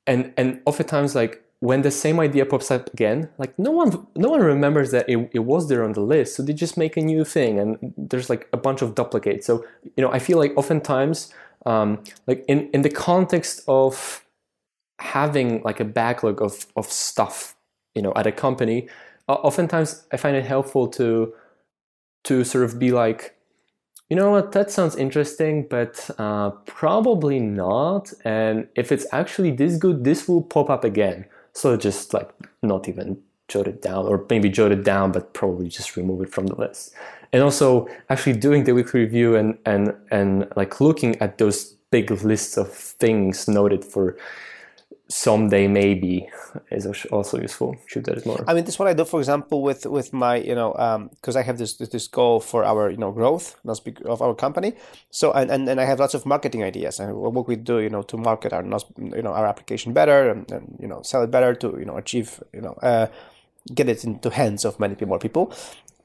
[0.06, 4.30] and and oftentimes like when the same idea pops up again, like no one no
[4.30, 7.00] one remembers that it, it was there on the list, so they just make a
[7.02, 9.46] new thing, and there's like a bunch of duplicates.
[9.46, 9.64] So
[9.96, 11.32] you know, I feel like oftentimes,
[11.66, 14.24] um, like in in the context of
[15.00, 17.54] having like a backlog of of stuff,
[17.94, 18.88] you know, at a company,
[19.28, 21.32] uh, oftentimes I find it helpful to
[22.24, 23.36] to sort of be like,
[24.08, 28.12] you know what, that sounds interesting, but uh, probably not.
[28.24, 31.26] And if it's actually this good, this will pop up again.
[31.52, 32.30] So just like
[32.62, 36.30] not even jot it down, or maybe jot it down, but probably just remove it
[36.30, 36.94] from the list.
[37.32, 42.10] And also actually doing the weekly review and and and like looking at those big
[42.10, 44.16] lists of things noted for
[45.10, 46.28] someday maybe
[46.70, 47.76] is also useful.
[47.86, 48.44] Should do it more.
[48.46, 51.36] I mean, this is what I do, for example, with with my you know because
[51.36, 53.56] I have this this goal for our you know growth,
[54.04, 54.74] of our company.
[55.10, 57.90] So and, and and I have lots of marketing ideas and what we do you
[57.90, 61.30] know to market our you know our application better and, and you know sell it
[61.30, 63.06] better to you know achieve you know uh,
[63.74, 65.52] get it into hands of many more people,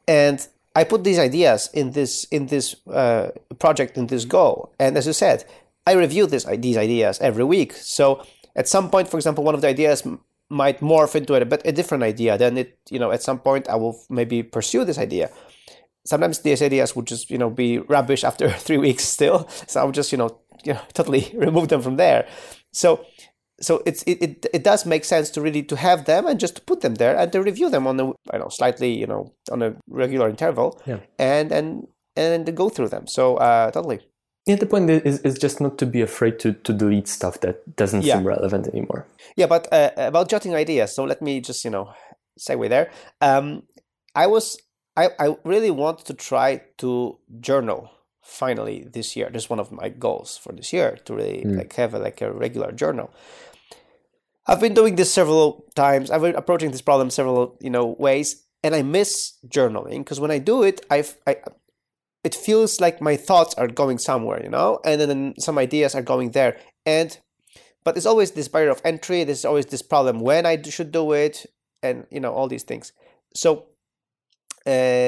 [0.08, 4.74] and I put these ideas in this in this uh, project in this goal.
[4.80, 5.46] And as you said,
[5.86, 7.74] I review this these ideas every week.
[7.74, 10.04] So at some point, for example, one of the ideas
[10.50, 12.38] might morph into a, but a different idea.
[12.38, 15.30] Then it, you know, at some point I will maybe pursue this idea.
[16.06, 19.48] Sometimes these ideas would just, you know, be rubbish after three weeks still.
[19.68, 22.28] So I would just, you know, you know, totally remove them from there.
[22.72, 23.06] So,
[23.64, 26.56] so it's it, it, it does make sense to really to have them and just
[26.56, 29.34] to put them there and to review them on a I know slightly you know
[29.52, 31.00] on a regular interval Yeah.
[31.18, 33.08] and and and to go through them.
[33.08, 34.00] So uh, totally.
[34.46, 37.76] Yeah, the point is, is just not to be afraid to, to delete stuff that
[37.78, 38.18] doesn't Yeah.
[38.18, 39.08] seem relevant anymore.
[39.38, 40.94] Yeah, but uh, about jotting ideas.
[40.96, 41.94] So let me just you know
[42.38, 42.92] segue there.
[43.22, 43.64] Um,
[44.16, 44.58] I was
[44.98, 47.90] I I really want to try to journal
[48.22, 49.30] finally this year.
[49.32, 52.22] This is one of my goals for this year to really like have a, like
[52.22, 53.10] a regular journal.
[54.46, 56.12] I've been doing this several times.
[56.12, 60.32] I've been approaching this problem several you know ways, and I miss journaling because when
[60.32, 61.38] I do it, I've I
[62.24, 66.02] it feels like my thoughts are going somewhere, you know, and then some ideas are
[66.02, 67.18] going there, and
[67.84, 69.24] but it's always this barrier of entry.
[69.24, 71.46] There's always this problem when I should do it,
[71.82, 72.94] and you know all these things.
[73.36, 73.66] So,
[74.66, 75.03] uh,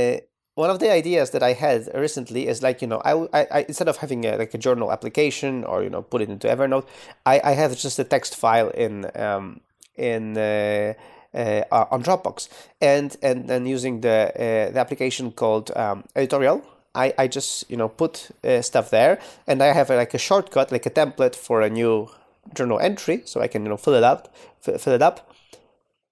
[0.56, 3.65] one of the ideas that I had recently is like you know I, I, I
[3.68, 6.88] instead of having a, like a journal application or you know put it into Evernote,
[7.26, 9.60] I, I have just a text file in um
[9.96, 10.94] in uh,
[11.34, 12.50] uh, on Dropbox
[12.82, 16.63] and and then using the uh, the application called um, Editorial.
[16.96, 20.72] I, I just you know put uh, stuff there and I have like a shortcut
[20.72, 22.10] like a template for a new
[22.54, 24.34] journal entry so I can you know fill it up
[24.65, 25.35] f- fill it up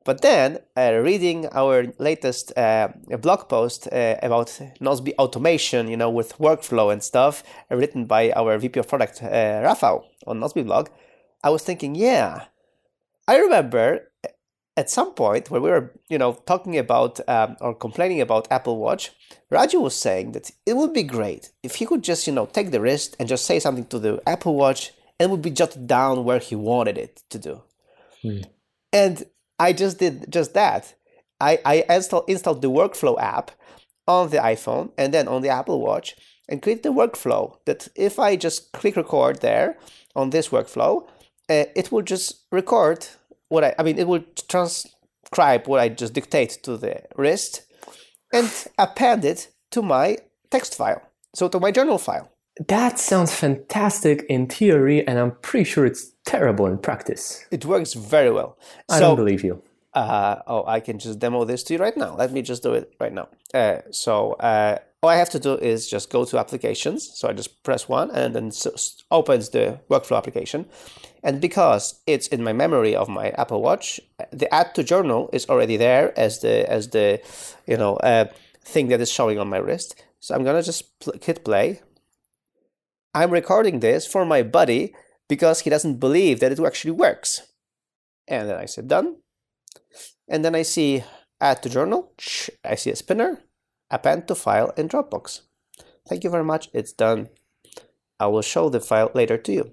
[0.06, 2.90] but then, uh, reading our latest uh,
[3.22, 4.48] blog post uh, about
[4.82, 9.24] Nozbe automation, you know, with workflow and stuff, uh, written by our VP of Product,
[9.24, 9.28] uh,
[9.64, 10.90] Rafał, on Nozbe blog,
[11.44, 12.46] I was thinking, yeah,
[13.28, 14.12] I remember
[14.76, 18.78] at some point when we were, you know, talking about um, or complaining about Apple
[18.78, 19.12] Watch,
[19.52, 22.72] Raju was saying that it would be great if he could just, you know, take
[22.72, 25.88] the wrist and just say something to the Apple Watch and it would be jotted
[25.88, 27.62] down where he wanted it to do.
[28.92, 29.24] And
[29.64, 30.94] I just did just that.
[31.40, 33.52] I, I install, installed the workflow app
[34.08, 36.16] on the iPhone and then on the Apple Watch
[36.50, 39.78] and create the workflow that if I just click record there
[40.16, 41.08] on this workflow,
[41.50, 43.08] uh, it will just record
[43.48, 47.62] what I, I mean, it will transcribe what I just dictate to the wrist
[48.34, 50.18] and append it to my
[50.52, 51.02] text file.
[51.34, 52.33] So to my journal file.
[52.68, 57.46] That sounds fantastic in theory, and I'm pretty sure it's terrible in practice.
[57.52, 58.58] It works very well.
[58.90, 59.62] I so, don't believe you.
[59.94, 62.16] Uh, oh, I can just demo this to you right now.
[62.16, 63.28] Let me just do it right now.
[63.54, 67.12] Uh, so uh, all I have to do is just go to applications.
[67.14, 70.66] So I just press one and then s- opens the workflow application.
[71.24, 74.00] And because it's in my memory of my Apple Watch,
[74.32, 77.20] the add to journal is already there as the as the
[77.68, 78.26] you know uh,
[78.64, 80.02] thing that is showing on my wrist.
[80.20, 81.82] So I'm gonna just pl- hit play.
[83.14, 84.96] I'm recording this for my buddy
[85.30, 87.42] because he doesn't believe that it actually works.
[88.28, 89.18] And then I said done.
[90.28, 91.04] And then I see
[91.40, 92.14] add to journal.
[92.64, 93.44] I see a spinner,
[93.92, 95.42] append to file in Dropbox.
[96.08, 96.70] Thank you very much.
[96.74, 97.30] It's done.
[98.20, 99.72] I will show the file later to you.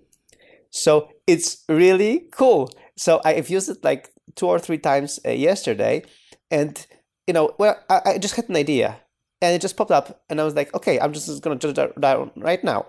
[0.71, 2.71] So it's really cool.
[2.97, 6.05] So I've used it like two or three times uh, yesterday,
[6.51, 6.87] and
[7.27, 9.01] you know, well, I, I just had an idea,
[9.41, 12.01] and it just popped up, and I was like, okay, I'm just gonna jot it
[12.01, 12.87] down right now.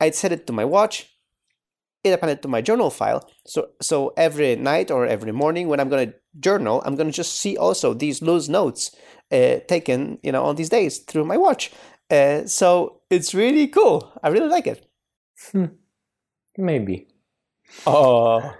[0.00, 1.12] I'd set it to my watch.
[2.04, 3.28] It appended to my journal file.
[3.46, 7.56] So so every night or every morning when I'm gonna journal, I'm gonna just see
[7.56, 8.94] also these loose notes
[9.32, 11.72] uh, taken, you know, on these days through my watch.
[12.10, 14.12] Uh, so it's really cool.
[14.22, 14.86] I really like it.
[15.50, 15.66] Hmm.
[16.56, 17.08] Maybe.
[17.86, 18.54] Oh,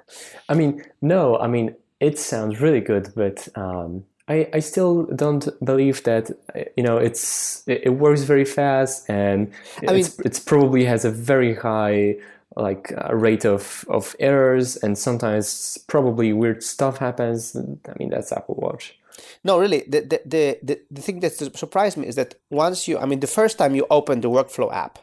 [0.49, 1.38] I mean, no.
[1.38, 6.30] I mean, it sounds really good, but um, I, I still don't believe that
[6.76, 9.52] you know it's it, it works very fast and
[9.86, 12.16] I mean- it's, it's probably has a very high
[12.56, 17.54] like uh, rate of of errors and sometimes probably weird stuff happens.
[17.54, 18.98] I mean, that's Apple Watch.
[19.44, 19.84] No, really.
[19.88, 23.20] The, the, the, the, the thing that surprised me is that once you, I mean,
[23.20, 24.98] the first time you open the workflow app,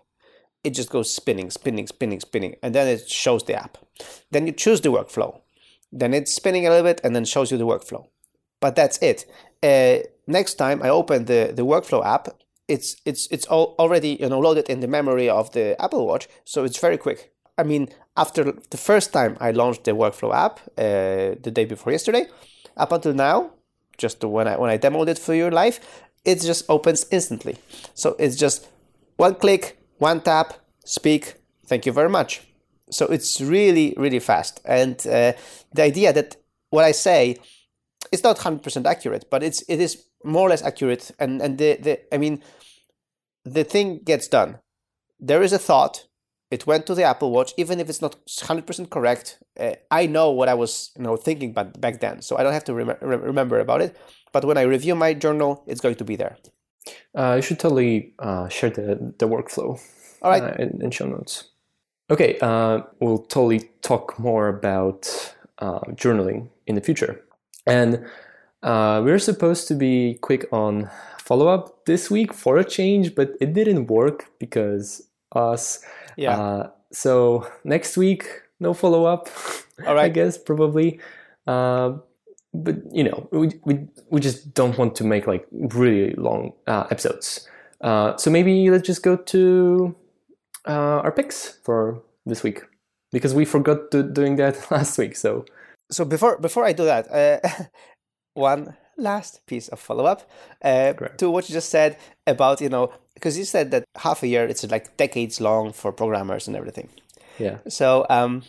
[0.64, 3.78] it just goes spinning, spinning, spinning, spinning, and then it shows the app.
[4.32, 5.42] Then you choose the workflow.
[5.92, 8.08] Then it's spinning a little bit and then shows you the workflow.
[8.64, 9.26] But that's it.
[9.62, 12.30] Uh, next time I open the, the workflow app,
[12.70, 16.30] it's it's it's all already you know loaded in the memory of the Apple Watch,
[16.46, 17.34] so it's very quick.
[17.58, 21.92] I mean, after the first time I launched the workflow app uh, the day before
[21.92, 22.26] yesterday,
[22.78, 23.52] up until now,
[23.98, 25.82] just when I when I demoed it for your live,
[26.24, 27.58] it just opens instantly.
[27.94, 28.70] So it's just
[29.18, 30.54] one click, one tap,
[30.86, 31.34] speak.
[31.68, 32.42] Thank you very much.
[32.90, 35.34] So it's really really fast, and uh,
[35.76, 36.38] the idea that
[36.70, 37.40] what I say
[38.14, 41.58] it's not hundred percent accurate, but it's it is more or less accurate, and and
[41.58, 42.44] the the I mean
[43.44, 44.60] the thing gets done.
[45.20, 46.06] There is a thought.
[46.52, 49.40] It went to the Apple Watch, even if it's not hundred percent correct.
[49.60, 52.54] Uh, I know what I was, you know, thinking back back then, so I don't
[52.54, 53.98] have to rem- re- remember about it.
[54.32, 56.38] But when I review my journal, it's going to be there.
[57.16, 59.80] Uh, you should totally uh, share the the workflow.
[60.22, 60.44] All right.
[60.44, 61.50] uh, in, in show notes.
[62.12, 67.24] Okay, uh, we'll totally talk more about uh, journaling in the future.
[67.66, 68.06] And
[68.62, 73.32] uh, we're supposed to be quick on follow up this week for a change, but
[73.40, 75.80] it didn't work because us.
[76.18, 76.38] Yeah.
[76.38, 78.28] Uh, so next week,
[78.60, 79.30] no follow up.
[79.88, 81.00] All I guess probably.
[81.48, 81.94] Uh,
[82.54, 86.86] but you know, we, we we just don't want to make like really long uh,
[86.92, 87.48] episodes.
[87.82, 89.96] Uh, so maybe let's just go to
[90.68, 92.62] uh, our picks for this week
[93.12, 95.16] because we forgot to doing that last week.
[95.16, 95.46] So
[95.94, 97.66] so before before I do that, uh,
[98.34, 100.30] one last piece of follow up
[100.64, 104.28] uh, to what you just said about you know because you said that half a
[104.28, 106.90] year it's like decades long for programmers and everything.
[107.40, 108.44] yeah, So um,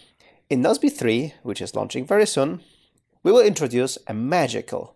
[0.51, 2.61] in Nozbe three, which is launching very soon,
[3.23, 4.95] we will introduce a magical,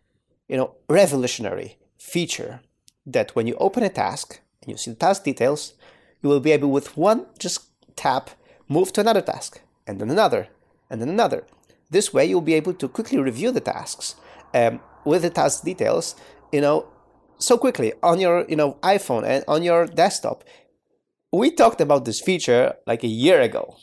[0.49, 2.61] you know, revolutionary feature
[3.07, 5.75] that when you open a task and you see the task details,
[6.23, 8.31] you will be able with one just tap
[8.69, 10.49] move to another task and then another
[10.91, 11.45] and then another.
[11.91, 14.17] This way, you'll be able to quickly review the tasks
[14.55, 16.15] um, with the task details,
[16.53, 16.87] you know,
[17.39, 20.45] so quickly on your you know iPhone and on your desktop.
[21.33, 23.77] We talked about this feature like a year ago.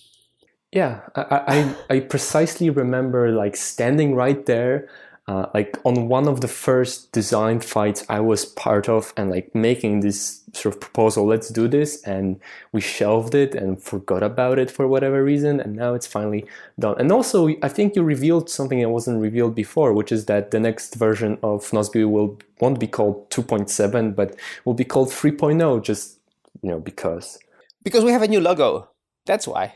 [0.72, 1.02] yeah.
[1.15, 4.89] I, I I precisely remember like standing right there.
[5.28, 9.56] Uh, like on one of the first design fights I was part of, and like
[9.56, 12.40] making this sort of proposal, let's do this, and
[12.72, 16.46] we shelved it and forgot about it for whatever reason, and now it's finally
[16.78, 17.00] done.
[17.00, 20.60] And also, I think you revealed something that wasn't revealed before, which is that the
[20.60, 26.20] next version of Nozbe will won't be called 2.7, but will be called 3.0, just
[26.62, 27.40] you know because.
[27.84, 28.90] Because we have a new logo.
[29.26, 29.74] That's why.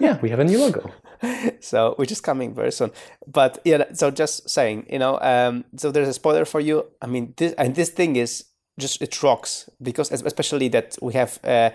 [0.00, 0.92] Yeah, we have a new logo.
[1.60, 2.90] so which is coming very soon.
[3.26, 6.86] But yeah, so just saying, you know, um, so there's a spoiler for you.
[7.02, 8.44] I mean, this and this thing is
[8.78, 11.70] just it rocks because especially that we have uh,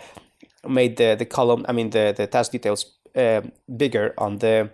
[0.67, 1.65] made the the column.
[1.67, 2.85] I mean, the the task details.
[3.15, 4.69] um bigger on the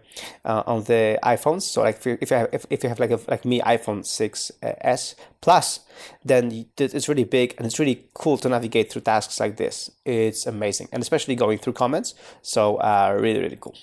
[0.45, 1.63] uh, on the iPhones.
[1.63, 3.60] So like if you, if you have if, if you have like a, like me
[3.62, 5.79] iPhone 6s Plus,
[6.23, 9.91] then it's really big and it's really cool to navigate through tasks like this.
[10.05, 12.13] It's amazing, and especially going through comments.
[12.41, 13.75] So uh, really really cool.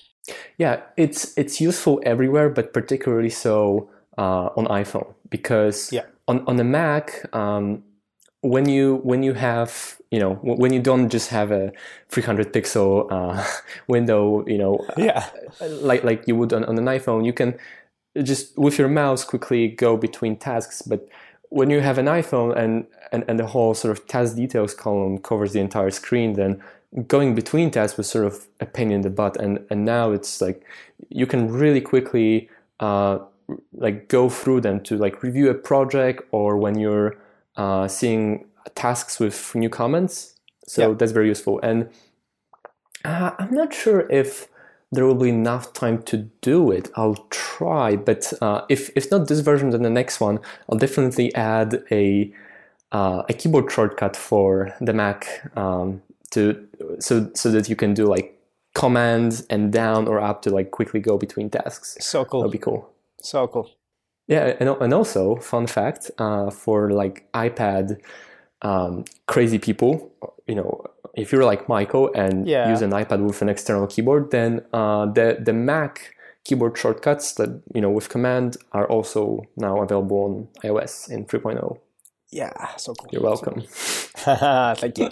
[0.58, 6.04] Yeah, it's it's useful everywhere, but particularly so uh, on iPhone because Yeah.
[6.26, 7.82] on on the Mac, um,
[8.40, 11.72] when you when you have you know when you don't just have a
[12.08, 13.44] 300 pixel uh,
[13.88, 15.24] window, you know, Yeah.
[15.60, 17.54] like like you would on, on an iPhone, you can
[18.22, 20.82] just with your mouse quickly go between tasks.
[20.82, 21.08] But
[21.50, 25.18] when you have an iPhone and, and, and the whole sort of task details column
[25.18, 26.60] covers the entire screen, then
[27.07, 29.37] going between tasks was sort of a pain in the butt.
[29.37, 30.65] And and now it's like
[31.09, 32.49] you can really quickly
[32.81, 33.19] uh,
[33.73, 37.17] like go through them to like review a project or when you're
[37.57, 40.35] uh, seeing tasks with new comments.
[40.67, 41.61] So that's very useful.
[41.63, 41.88] And
[43.05, 44.49] uh, I'm not sure if
[44.90, 46.90] there will be enough time to do it.
[46.97, 51.35] I'll try, but uh, if if not this version, then the next one, I'll definitely
[51.35, 52.33] add a
[52.92, 56.66] uh, a keyboard shortcut for the Mac um, to
[56.98, 58.33] so so that you can do like
[58.74, 61.96] command and down or up to like quickly go between tasks.
[62.00, 62.40] So cool.
[62.42, 62.88] That'd be cool.
[63.20, 63.70] So cool.
[64.29, 68.00] Yeah, and, and also fun fact uh, for like iPad
[68.62, 70.10] um, crazy people,
[70.46, 72.68] you know, if you're like Michael and Yeah.
[72.70, 76.14] use an iPad with an external keyboard, then uh, the the Mac
[76.44, 81.79] keyboard shortcuts that you know with command are also now available on iOS in 3.0.
[82.31, 83.08] Yeah, so cool.
[83.12, 83.62] You're welcome.
[84.81, 85.08] Thank you.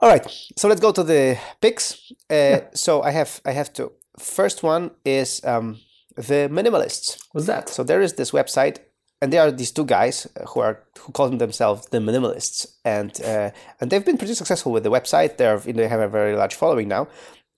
[0.00, 2.12] All right, so let's go to the picks.
[2.30, 3.92] Uh, So I have I have two.
[4.18, 5.78] First one is um,
[6.16, 7.18] the minimalists.
[7.32, 7.68] What's that?
[7.68, 8.78] So there is this website,
[9.22, 13.10] and there are these two guys uh, who are who call themselves the minimalists, and
[13.24, 13.50] uh,
[13.80, 15.36] and they've been pretty successful with the website.
[15.36, 17.06] They're they have a very large following now.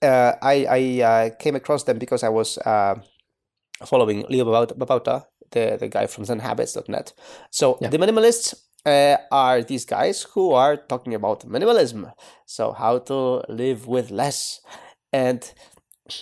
[0.01, 2.95] Uh, I I uh, came across them because I was uh,
[3.85, 7.13] following Leo Babauta, the the guy from ZenHabits.net.
[7.51, 7.89] So Yeah.
[7.89, 8.53] the minimalists.
[8.85, 12.13] Uh, are these guys who are talking about minimalism?
[12.45, 14.61] So, how to live with less.
[15.11, 15.41] And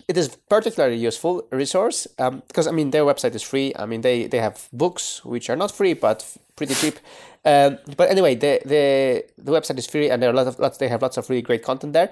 [0.08, 3.74] it is particularly useful resource um, because I mean their website is free.
[3.76, 6.26] I mean they they have books which are not free but
[6.56, 6.98] pretty cheap.
[7.46, 10.60] Um, but anyway, the the the website is free and there are a lot of
[10.60, 10.78] lots.
[10.78, 12.10] They have lots of really great content there.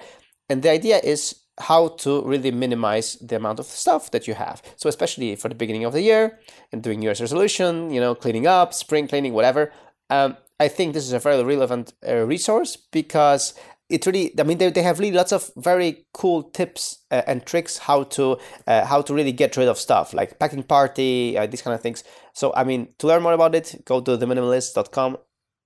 [0.50, 4.62] And the idea is how to really minimize the amount of stuff that you have.
[4.76, 6.40] So especially for the beginning of the year
[6.72, 9.72] and doing New Year's resolution, you know, cleaning up, spring cleaning, whatever.
[10.10, 13.54] Um, I think this is a very relevant uh, resource because
[13.90, 17.46] it really i mean they, they have really lots of very cool tips uh, and
[17.46, 18.38] tricks how to
[18.68, 21.82] uh, how to really get rid of stuff like packing party uh, these kind of
[21.82, 22.04] things
[22.34, 25.18] so i mean to learn more about it go to theminimalist.com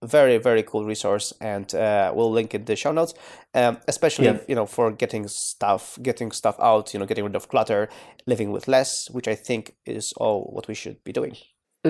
[0.06, 3.14] very very cool resource and uh, we'll link in the show notes
[3.54, 4.39] um, especially Yeah.
[4.47, 7.89] you know for getting stuff getting stuff out you know getting rid of clutter
[8.26, 11.36] living with less which i think is all what we should be doing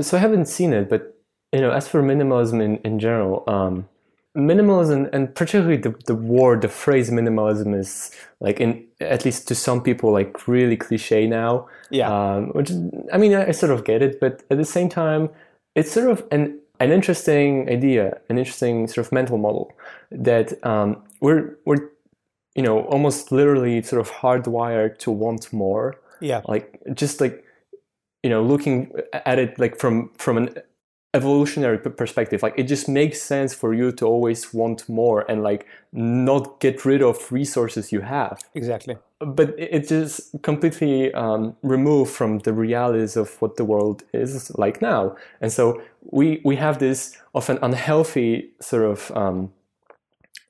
[0.01, 1.01] So I haven't seen it, but
[1.51, 3.88] you know, as for minimalism in in general, um,
[4.38, 9.55] minimalism and particularly the the word, the phrase minimalism is like in at least to
[9.55, 11.68] some people like really cliche now.
[11.89, 12.72] yeah um, which
[13.14, 15.30] I mean, I, I sort of get it, but at the same time,
[15.76, 19.73] it's sort of an an interesting idea, an interesting sort of mental model
[20.11, 21.89] that um, we're we're
[22.55, 26.41] you know almost literally sort of hardwired to want more, yeah.
[26.47, 27.43] Like just like
[28.23, 30.57] you know looking at it like from from an
[31.16, 35.66] evolutionary perspective like it just makes sense for you to always want more and like
[35.91, 38.39] not get rid of resources you have.
[38.53, 38.95] Exactly.
[39.20, 44.51] But it- it's just completely um, removed from the realities of what the world is
[44.57, 45.16] like now.
[45.41, 45.82] And so
[46.12, 49.51] we we have this often unhealthy sort of um,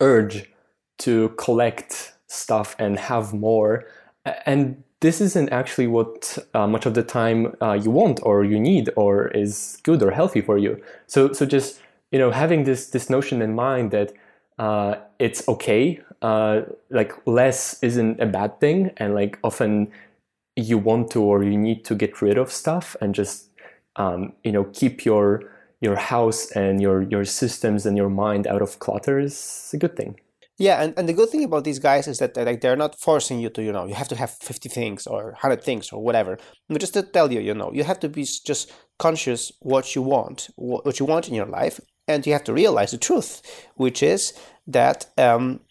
[0.01, 0.51] urge
[0.99, 3.85] to collect stuff and have more.
[4.45, 8.59] And this isn't actually what uh, much of the time uh, you want or you
[8.59, 10.81] need or is good or healthy for you.
[11.07, 11.81] So so just
[12.11, 14.13] you know having this this notion in mind that
[14.57, 19.91] uh, it's okay uh, like less isn't a bad thing and like often
[20.55, 23.45] you want to or you need to get rid of stuff and just
[23.95, 25.49] um, you know keep your
[25.81, 29.95] your house and your your systems and your mind out of clutter is a good
[29.95, 30.19] thing
[30.59, 33.39] Yeah, and, and the good thing about these guys is that like they're not forcing
[33.39, 36.37] you to, you know, you have to have 50 things or 100 things or whatever.
[36.67, 40.01] But just to tell you, you know, you have to be just conscious what you
[40.01, 41.79] want, what you want in your life,
[42.09, 43.41] and you have to realize the truth,
[43.75, 44.33] which is
[44.67, 45.61] that um,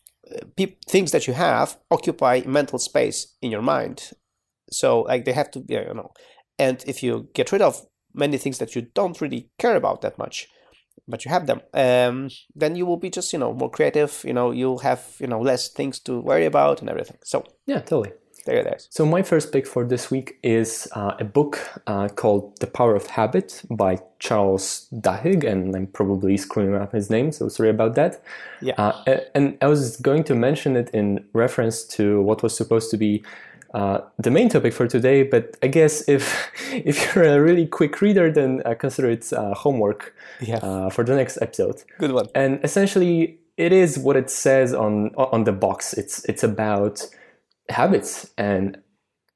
[0.56, 4.12] peop things that you have occupy mental space in your mind.
[4.70, 6.12] So like they have to, be, you know,
[6.58, 7.84] and if you get rid of
[8.14, 10.48] many things that you don't really care about that much,
[11.08, 14.32] but you have them um, then you will be just you know more creative you
[14.32, 18.12] know you'll have you know less things to worry about and everything so yeah totally
[18.48, 22.08] there it is So my first pick for this week is uh, a book uh,
[22.08, 27.30] called The Power of Habit by Charles Duhigg, and I'm probably screwing up his name,
[27.30, 28.22] so sorry about that.
[28.62, 28.74] Yeah.
[28.78, 32.96] Uh, and I was going to mention it in reference to what was supposed to
[32.96, 33.22] be
[33.74, 38.00] uh, the main topic for today, but I guess if if you're a really quick
[38.00, 40.56] reader, then uh, consider it uh, homework yeah.
[40.56, 41.82] uh, for the next episode.
[41.98, 42.28] Good one.
[42.34, 45.92] And essentially it is what it says on on the box.
[45.94, 47.06] It's it's about
[47.68, 48.78] habits and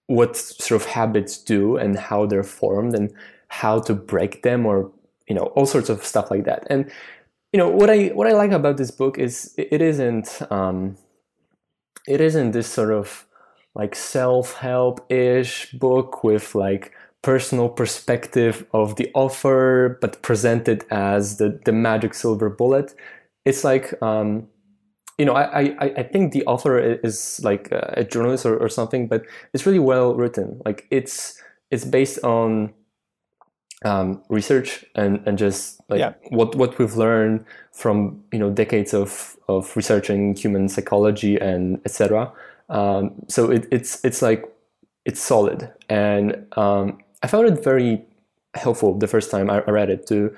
[0.07, 3.13] what sort of habits do and how they're formed and
[3.49, 4.91] how to break them or
[5.29, 6.67] you know all sorts of stuff like that.
[6.71, 6.91] And
[7.53, 10.97] you know what i what i like about this book is it it isn't um
[12.09, 13.27] it isn't this sort of
[13.75, 16.93] like self-help ish book with like
[17.23, 22.95] personal perspective of the author but presented as the the magic silver bullet
[23.45, 24.49] it's like um
[25.19, 29.07] you know, I, I, I think the author is like a journalist or, or something,
[29.07, 30.61] but it's really well written.
[30.65, 32.73] Like it's it's based on
[33.85, 36.15] um, research and, and just like Yeah.
[36.31, 42.33] what what we've learned from you know decades of of researching human psychology and etc.
[42.73, 44.45] Um, so it, it's it's like
[45.05, 48.03] it's solid, and um, I found it very
[48.55, 50.07] helpful the first time I I read it.
[50.09, 50.35] To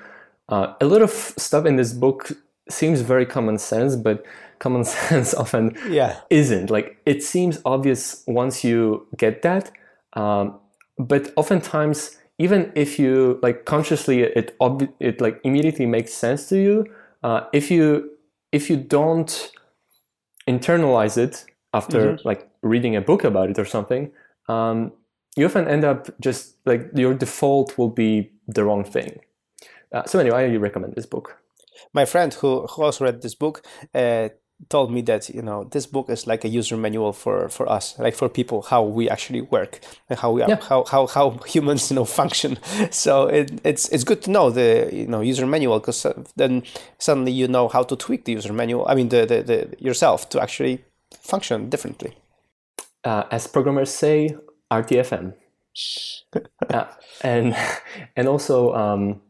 [0.49, 2.31] uh, a lot of stuff in this book
[2.69, 4.25] seems very common sense, but
[4.59, 6.19] common sense often Yeah.
[6.29, 6.69] isn't.
[6.69, 9.71] Like it seems obvious once you get that,
[10.13, 10.59] um,
[10.99, 16.57] but oftentimes, even if you like consciously, it ob- it like immediately makes sense to
[16.57, 16.85] you.
[17.23, 18.11] Uh, if you
[18.51, 19.51] if you don't
[20.49, 21.45] internalize it
[21.79, 21.99] after
[22.29, 24.03] like reading a book about it or something,
[24.47, 24.91] um,
[25.37, 29.11] you often end up just like your default will be the wrong thing.
[29.95, 31.27] Uh, so anyway, I recommend this book.
[31.93, 33.55] my friend who, who also read this book
[33.93, 34.29] uh,
[34.69, 37.85] told me that you know this book is like a user manual for for us
[37.99, 39.71] like for people how we actually work
[40.09, 40.61] and how we are, Yeah.
[40.69, 42.57] how, how how humans you know function
[42.91, 44.69] so it, it's it's good to know the
[44.99, 46.07] you know user manual because
[46.37, 46.63] then
[46.97, 49.57] suddenly you know how to tweak the user manual i mean the, the, the
[49.87, 50.75] yourself to actually
[51.21, 52.15] function differently
[53.05, 54.35] uh, as programmers say,
[54.71, 55.33] RTFM.
[56.69, 56.85] uh,
[57.21, 57.55] and
[58.15, 59.21] and also um,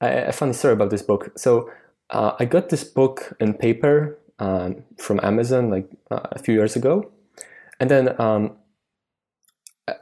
[0.00, 1.32] a, a funny story about this book.
[1.36, 1.70] So
[2.10, 6.76] uh, I got this book in paper um, from Amazon like uh, a few years
[6.76, 7.10] ago,
[7.80, 8.56] and then um,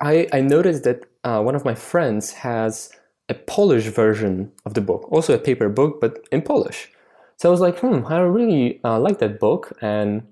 [0.01, 2.91] I I noticed that uh, one of my friends has
[3.29, 6.91] a Polish version of the book, also a paper book, but in Polish.
[7.39, 10.23] So I was like, hmm, I really uh, like that book, and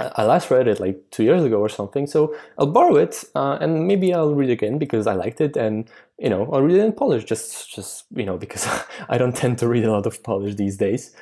[0.00, 2.06] I last read it like two years ago or something.
[2.06, 5.90] So I'll borrow it uh, and maybe I'll read again because I liked it, and
[6.18, 8.68] you know I'll read it in Polish just just you know because
[9.08, 11.14] I don't tend to read a lot of Polish these days.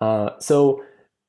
[0.00, 0.82] Uh, so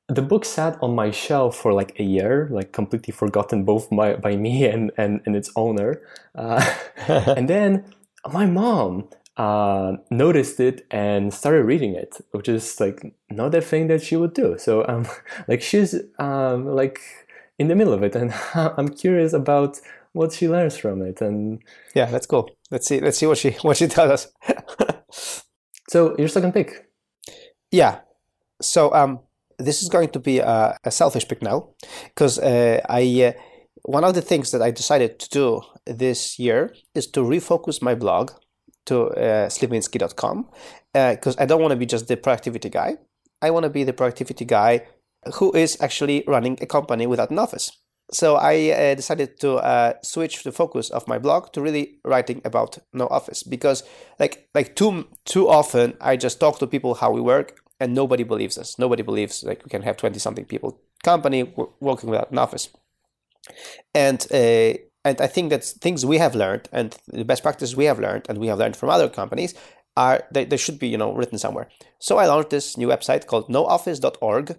[0.08, 4.14] the book sat on my shelf for like a year, like completely forgotten both by,
[4.14, 6.00] by me and, and, and its owner.
[6.34, 6.64] Uh,
[7.08, 7.84] and then
[8.32, 13.88] my mom uh, noticed it and started reading it, which is like not a thing
[13.88, 14.56] that she would do.
[14.58, 15.06] So um,
[15.48, 17.00] like she's um, like
[17.58, 19.78] in the middle of it, and I'm curious about
[20.12, 21.20] what she learns from it.
[21.20, 21.62] And
[21.94, 25.42] yeah that's cool let's see let's see what she what she tells us
[25.88, 26.88] so your second pick,
[27.70, 28.00] Yeah.
[28.60, 29.20] So um,
[29.58, 31.70] this is going to be a, a selfish pick now,
[32.04, 33.32] because uh, I uh,
[33.82, 37.94] one of the things that I decided to do this year is to refocus my
[37.94, 38.30] blog
[38.86, 39.48] to uh,
[41.14, 42.96] because I don't want to be just the productivity guy.
[43.42, 44.86] I want to be the productivity guy
[45.34, 47.70] who is actually running a company without an office.
[48.12, 52.40] So I uh, decided to uh, switch the focus of my blog to really writing
[52.44, 53.82] about no office because
[54.20, 58.22] like like too too often I just talk to people how we work and nobody
[58.22, 58.78] believes us.
[58.78, 62.68] Nobody believes like we can have twenty something people company working without an office.
[63.94, 67.84] And uh, and I think that things we have learned and the best practices we
[67.84, 69.54] have learned and we have learned from other companies
[69.96, 71.68] are they, they should be you know written somewhere.
[71.98, 74.56] So I launched this new website called nooffice.org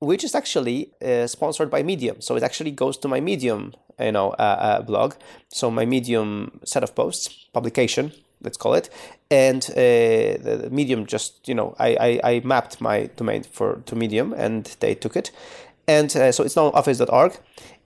[0.00, 2.20] which is actually uh, sponsored by Medium.
[2.20, 5.14] So it actually goes to my Medium, you know, uh, uh, blog.
[5.48, 8.90] So my Medium set of posts, publication, let's call it,
[9.30, 13.96] and uh, the Medium just, you know, I, I, I mapped my domain for to
[13.96, 15.32] Medium, and they took it,
[15.88, 17.38] and uh, so it's nooffice.org,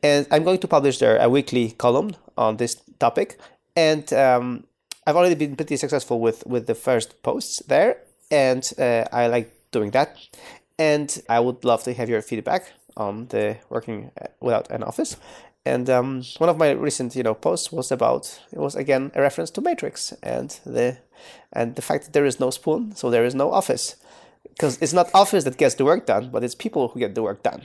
[0.03, 3.39] and I'm going to publish there a weekly column on this topic,
[3.77, 4.65] and um,
[5.07, 7.97] I've already been pretty successful with with the first posts there,
[8.31, 10.17] and uh, I like doing that.
[10.79, 15.17] And I would love to have your feedback on the working uh, without an office.
[15.65, 19.21] And um, one of my recent, you know, posts was about it was again a
[19.21, 20.99] reference to Matrix and the
[21.53, 23.97] and the fact that there is no spoon, so there is no office,
[24.49, 27.23] because it's not office that gets the work done, but it's people who get the
[27.23, 27.63] work done,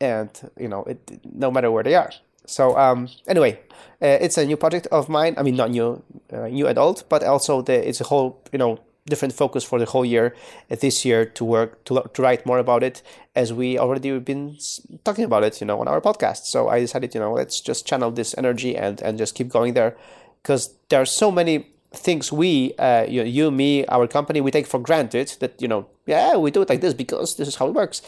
[0.00, 2.10] and you know, it no matter where they are.
[2.46, 3.58] So um, anyway,
[4.02, 5.34] uh, it's a new project of mine.
[5.38, 8.80] I mean, not new, uh, new adult, but also the it's a whole you know
[9.06, 10.34] different focus for the whole year
[10.70, 13.02] uh, this year to work to, to write more about it
[13.36, 14.56] as we already been
[15.04, 17.86] talking about it you know on our podcast so i decided you know let's just
[17.86, 19.94] channel this energy and and just keep going there
[20.42, 24.66] because there are so many things we uh, you, you me our company we take
[24.66, 27.68] for granted that you know yeah we do it like this because this is how
[27.68, 28.00] it works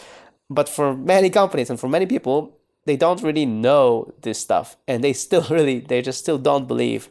[0.49, 5.03] but for many companies and for many people they don't really know this stuff and
[5.03, 7.09] they still really they just still don't believe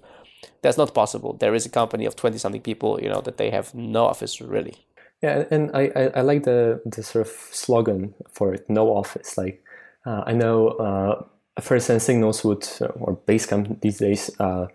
[0.62, 1.34] that's not possible.
[1.34, 4.42] There is a company of twenty something people, you know, that they have no office
[4.42, 4.76] really.
[5.22, 9.38] Yeah, and I, I, I like the the sort of slogan for it, no office.
[9.38, 9.64] Like
[10.06, 11.24] uh, I know uh,
[11.62, 12.68] 37signals would
[13.00, 14.68] or Basecamp these days, uh,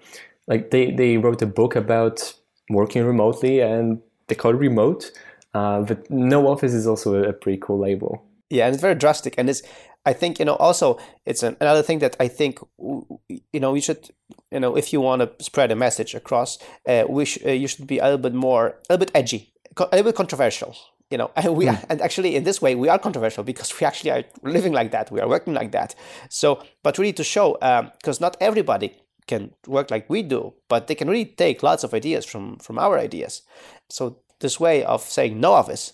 [0.46, 2.34] like they they wrote a book about
[2.68, 5.10] working remotely and they call it remote.
[5.52, 8.24] Uh, but no office is also a pretty cool label.
[8.50, 9.62] Yeah, and it's very drastic, and it's.
[10.04, 10.56] I think you know.
[10.56, 13.74] Also, it's an, another thing that I think you know.
[13.74, 14.10] You should,
[14.50, 17.68] you know, if you want to spread a message across, uh, we sh- uh, you
[17.68, 20.76] should be a little bit more, a little bit edgy, a little bit controversial.
[21.10, 21.84] You know, and we mm.
[21.88, 25.12] and actually in this way we are controversial because we actually are living like that.
[25.12, 25.94] We are working like that.
[26.28, 27.52] So, but really to show,
[27.98, 28.96] because um, not everybody
[29.28, 32.78] can work like we do, but they can really take lots of ideas from from
[32.78, 33.42] our ideas.
[33.88, 35.92] So this way of saying no office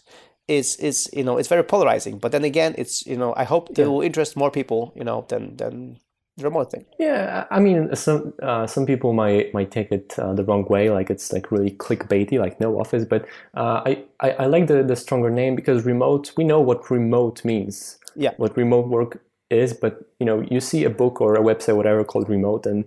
[0.48, 2.18] is is you know it's very polarizing.
[2.18, 3.86] But then again, it's you know I hope it yeah.
[3.86, 6.00] will interest more people you know than than
[6.36, 6.84] the remote thing.
[6.98, 10.90] Yeah, I mean some uh, some people might might take it uh, the wrong way,
[10.90, 13.04] like it's like really clickbaity, like no office.
[13.04, 16.32] But uh, I, I I like the the stronger name because remote.
[16.36, 17.98] We know what remote means.
[18.14, 21.76] Yeah, what remote work is, but you know you see a book or a website,
[21.76, 22.84] whatever, called remote, and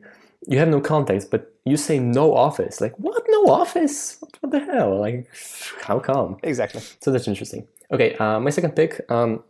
[0.47, 2.81] you have no context, but you say no office.
[2.81, 3.23] Like, what?
[3.27, 4.17] No office?
[4.39, 4.99] What the hell?
[4.99, 5.29] Like,
[5.81, 6.37] how come?
[6.43, 6.81] Exactly.
[7.01, 7.67] So that's interesting.
[7.91, 9.43] Okay, uh, my second pick um,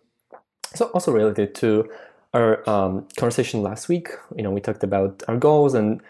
[0.73, 1.89] is also related to
[2.33, 4.09] our um, conversation last week.
[4.35, 6.01] You know, we talked about our goals, and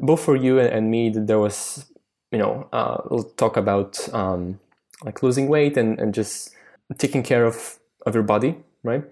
[0.00, 1.86] both for you and, me, there was,
[2.30, 4.60] you know, uh, we'll talk about um,
[5.04, 6.54] like losing weight and, and just
[6.98, 9.04] taking care of, of your body, right?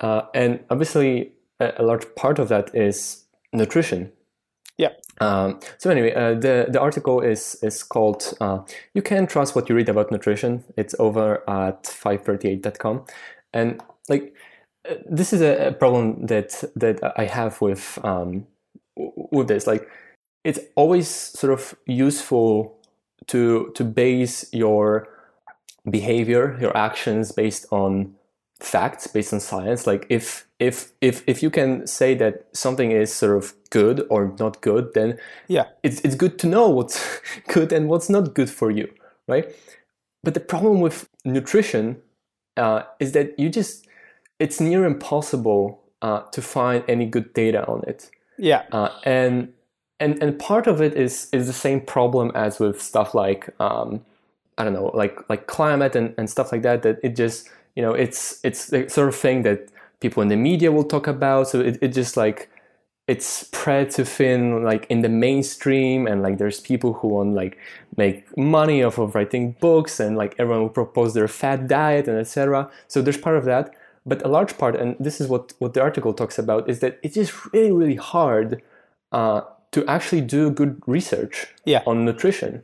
[0.00, 4.10] Uh, and obviously, a, a large part of that is nutrition.
[5.20, 8.58] Um, so anyway, uh, the the article is is called uh,
[8.94, 13.04] "You Can Trust What You Read About Nutrition." It's over at 538.com,
[13.52, 14.34] and like
[14.88, 18.46] uh, this is a, problem that that I have with um,
[18.96, 19.66] with this.
[19.66, 19.88] Like,
[20.44, 22.78] it's always sort of useful
[23.28, 25.08] to to base your
[25.88, 28.14] behavior, your actions based on
[28.64, 33.12] facts based on science like if if if if you can say that something is
[33.12, 35.66] sort of good or not good then yeah.
[35.82, 38.88] it's it's good to know what's good and what's not good for you
[39.26, 39.54] right?
[40.22, 42.00] But the problem with nutrition
[42.56, 43.86] uh, is that you just
[44.38, 48.10] it's near impossible uh, to find any good data on it.
[48.38, 48.64] Yeah.
[48.72, 49.52] Uh, and
[50.00, 54.04] and and part of it is is the same problem as with stuff like um,
[54.58, 57.82] I don't know like like climate and, and stuff like that that it just you
[57.82, 59.68] know it's it's the sort of thing that
[60.00, 61.48] people in the media will talk about.
[61.48, 62.50] So it, it just like
[63.06, 67.58] it's spread to thin like in the mainstream and like there's people who want like
[67.96, 72.18] make money off of writing books and like everyone will propose their fat diet and
[72.18, 73.74] etc so there's part of that.
[74.06, 76.98] But a large part and this is what what the article talks about is that
[77.02, 78.62] it's just really really hard
[79.12, 79.40] uh,
[79.72, 81.82] to actually do good research yeah.
[81.86, 82.62] on nutrition.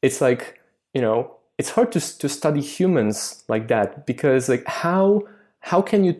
[0.00, 0.60] It's like
[0.94, 5.22] you know it's hard to to study humans like that because like how
[5.60, 6.14] how can you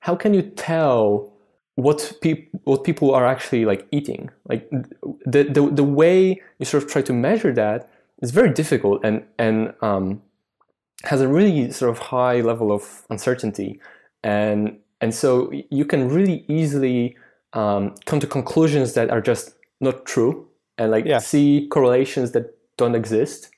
[0.00, 1.32] how can you tell
[1.78, 4.30] what people what people are actually like eating?
[4.48, 4.68] Like
[5.24, 7.88] the, the the way you sort of try to measure that
[8.20, 10.20] is very difficult and and um,
[11.04, 13.80] has a really sort of high level of uncertainty.
[14.24, 17.16] And and so you can really easily
[17.52, 20.48] um, come to conclusions that are just not true
[20.78, 21.18] and like yeah.
[21.18, 23.50] see correlations that don't exist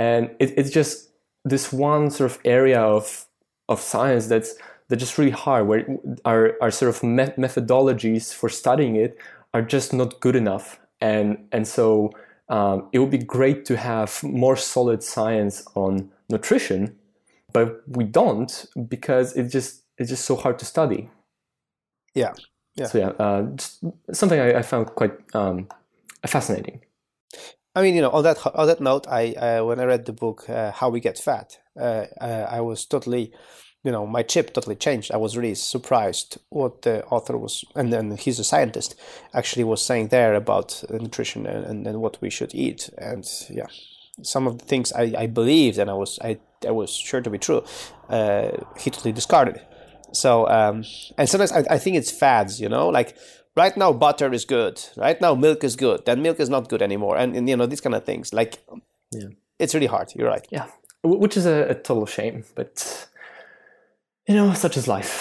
[0.00, 1.10] and it, it's just
[1.44, 3.26] this one sort of area of
[3.68, 4.54] of science that's
[4.88, 5.84] that's just really hard where
[6.24, 9.18] our, our sort of me- methodologies for studying it
[9.54, 10.80] are just not good enough.
[11.00, 12.12] And and so
[12.48, 16.96] um, it would be great to have more solid science on nutrition
[17.52, 21.10] but we don't because it's just it's just so hard to study.
[22.14, 22.32] Yeah.
[22.76, 22.86] Yeah.
[22.86, 23.46] So yeah uh,
[24.12, 25.68] something I, I, found quite um,
[26.26, 26.80] fascinating
[27.74, 30.12] I mean, you know, on that on that note, I uh, when I read the
[30.12, 33.32] book uh, "How We Get Fat," uh, uh, I was totally,
[33.84, 35.12] you know, my chip totally changed.
[35.12, 38.96] I was really surprised what the author was, and then he's a scientist,
[39.32, 42.90] actually was saying there about nutrition and, and, and what we should eat.
[42.98, 43.68] And yeah,
[44.22, 47.30] some of the things I, I believed and I was I, I was sure to
[47.30, 47.62] be true,
[48.08, 49.60] uh, he totally discarded.
[50.12, 50.84] So um,
[51.16, 53.16] and sometimes I, I think it's fads, you know, like
[53.60, 54.74] right now butter is good.
[54.96, 56.06] Right now milk is good.
[56.06, 57.16] Then milk is not good anymore.
[57.16, 58.32] And, and you know these kind of things.
[58.32, 58.58] Like
[59.12, 59.28] yeah.
[59.58, 60.12] it's really hard.
[60.14, 60.46] You're right.
[60.50, 60.66] Yeah.
[61.02, 62.44] Which is a, a total shame.
[62.54, 63.08] But
[64.26, 65.14] you know such is life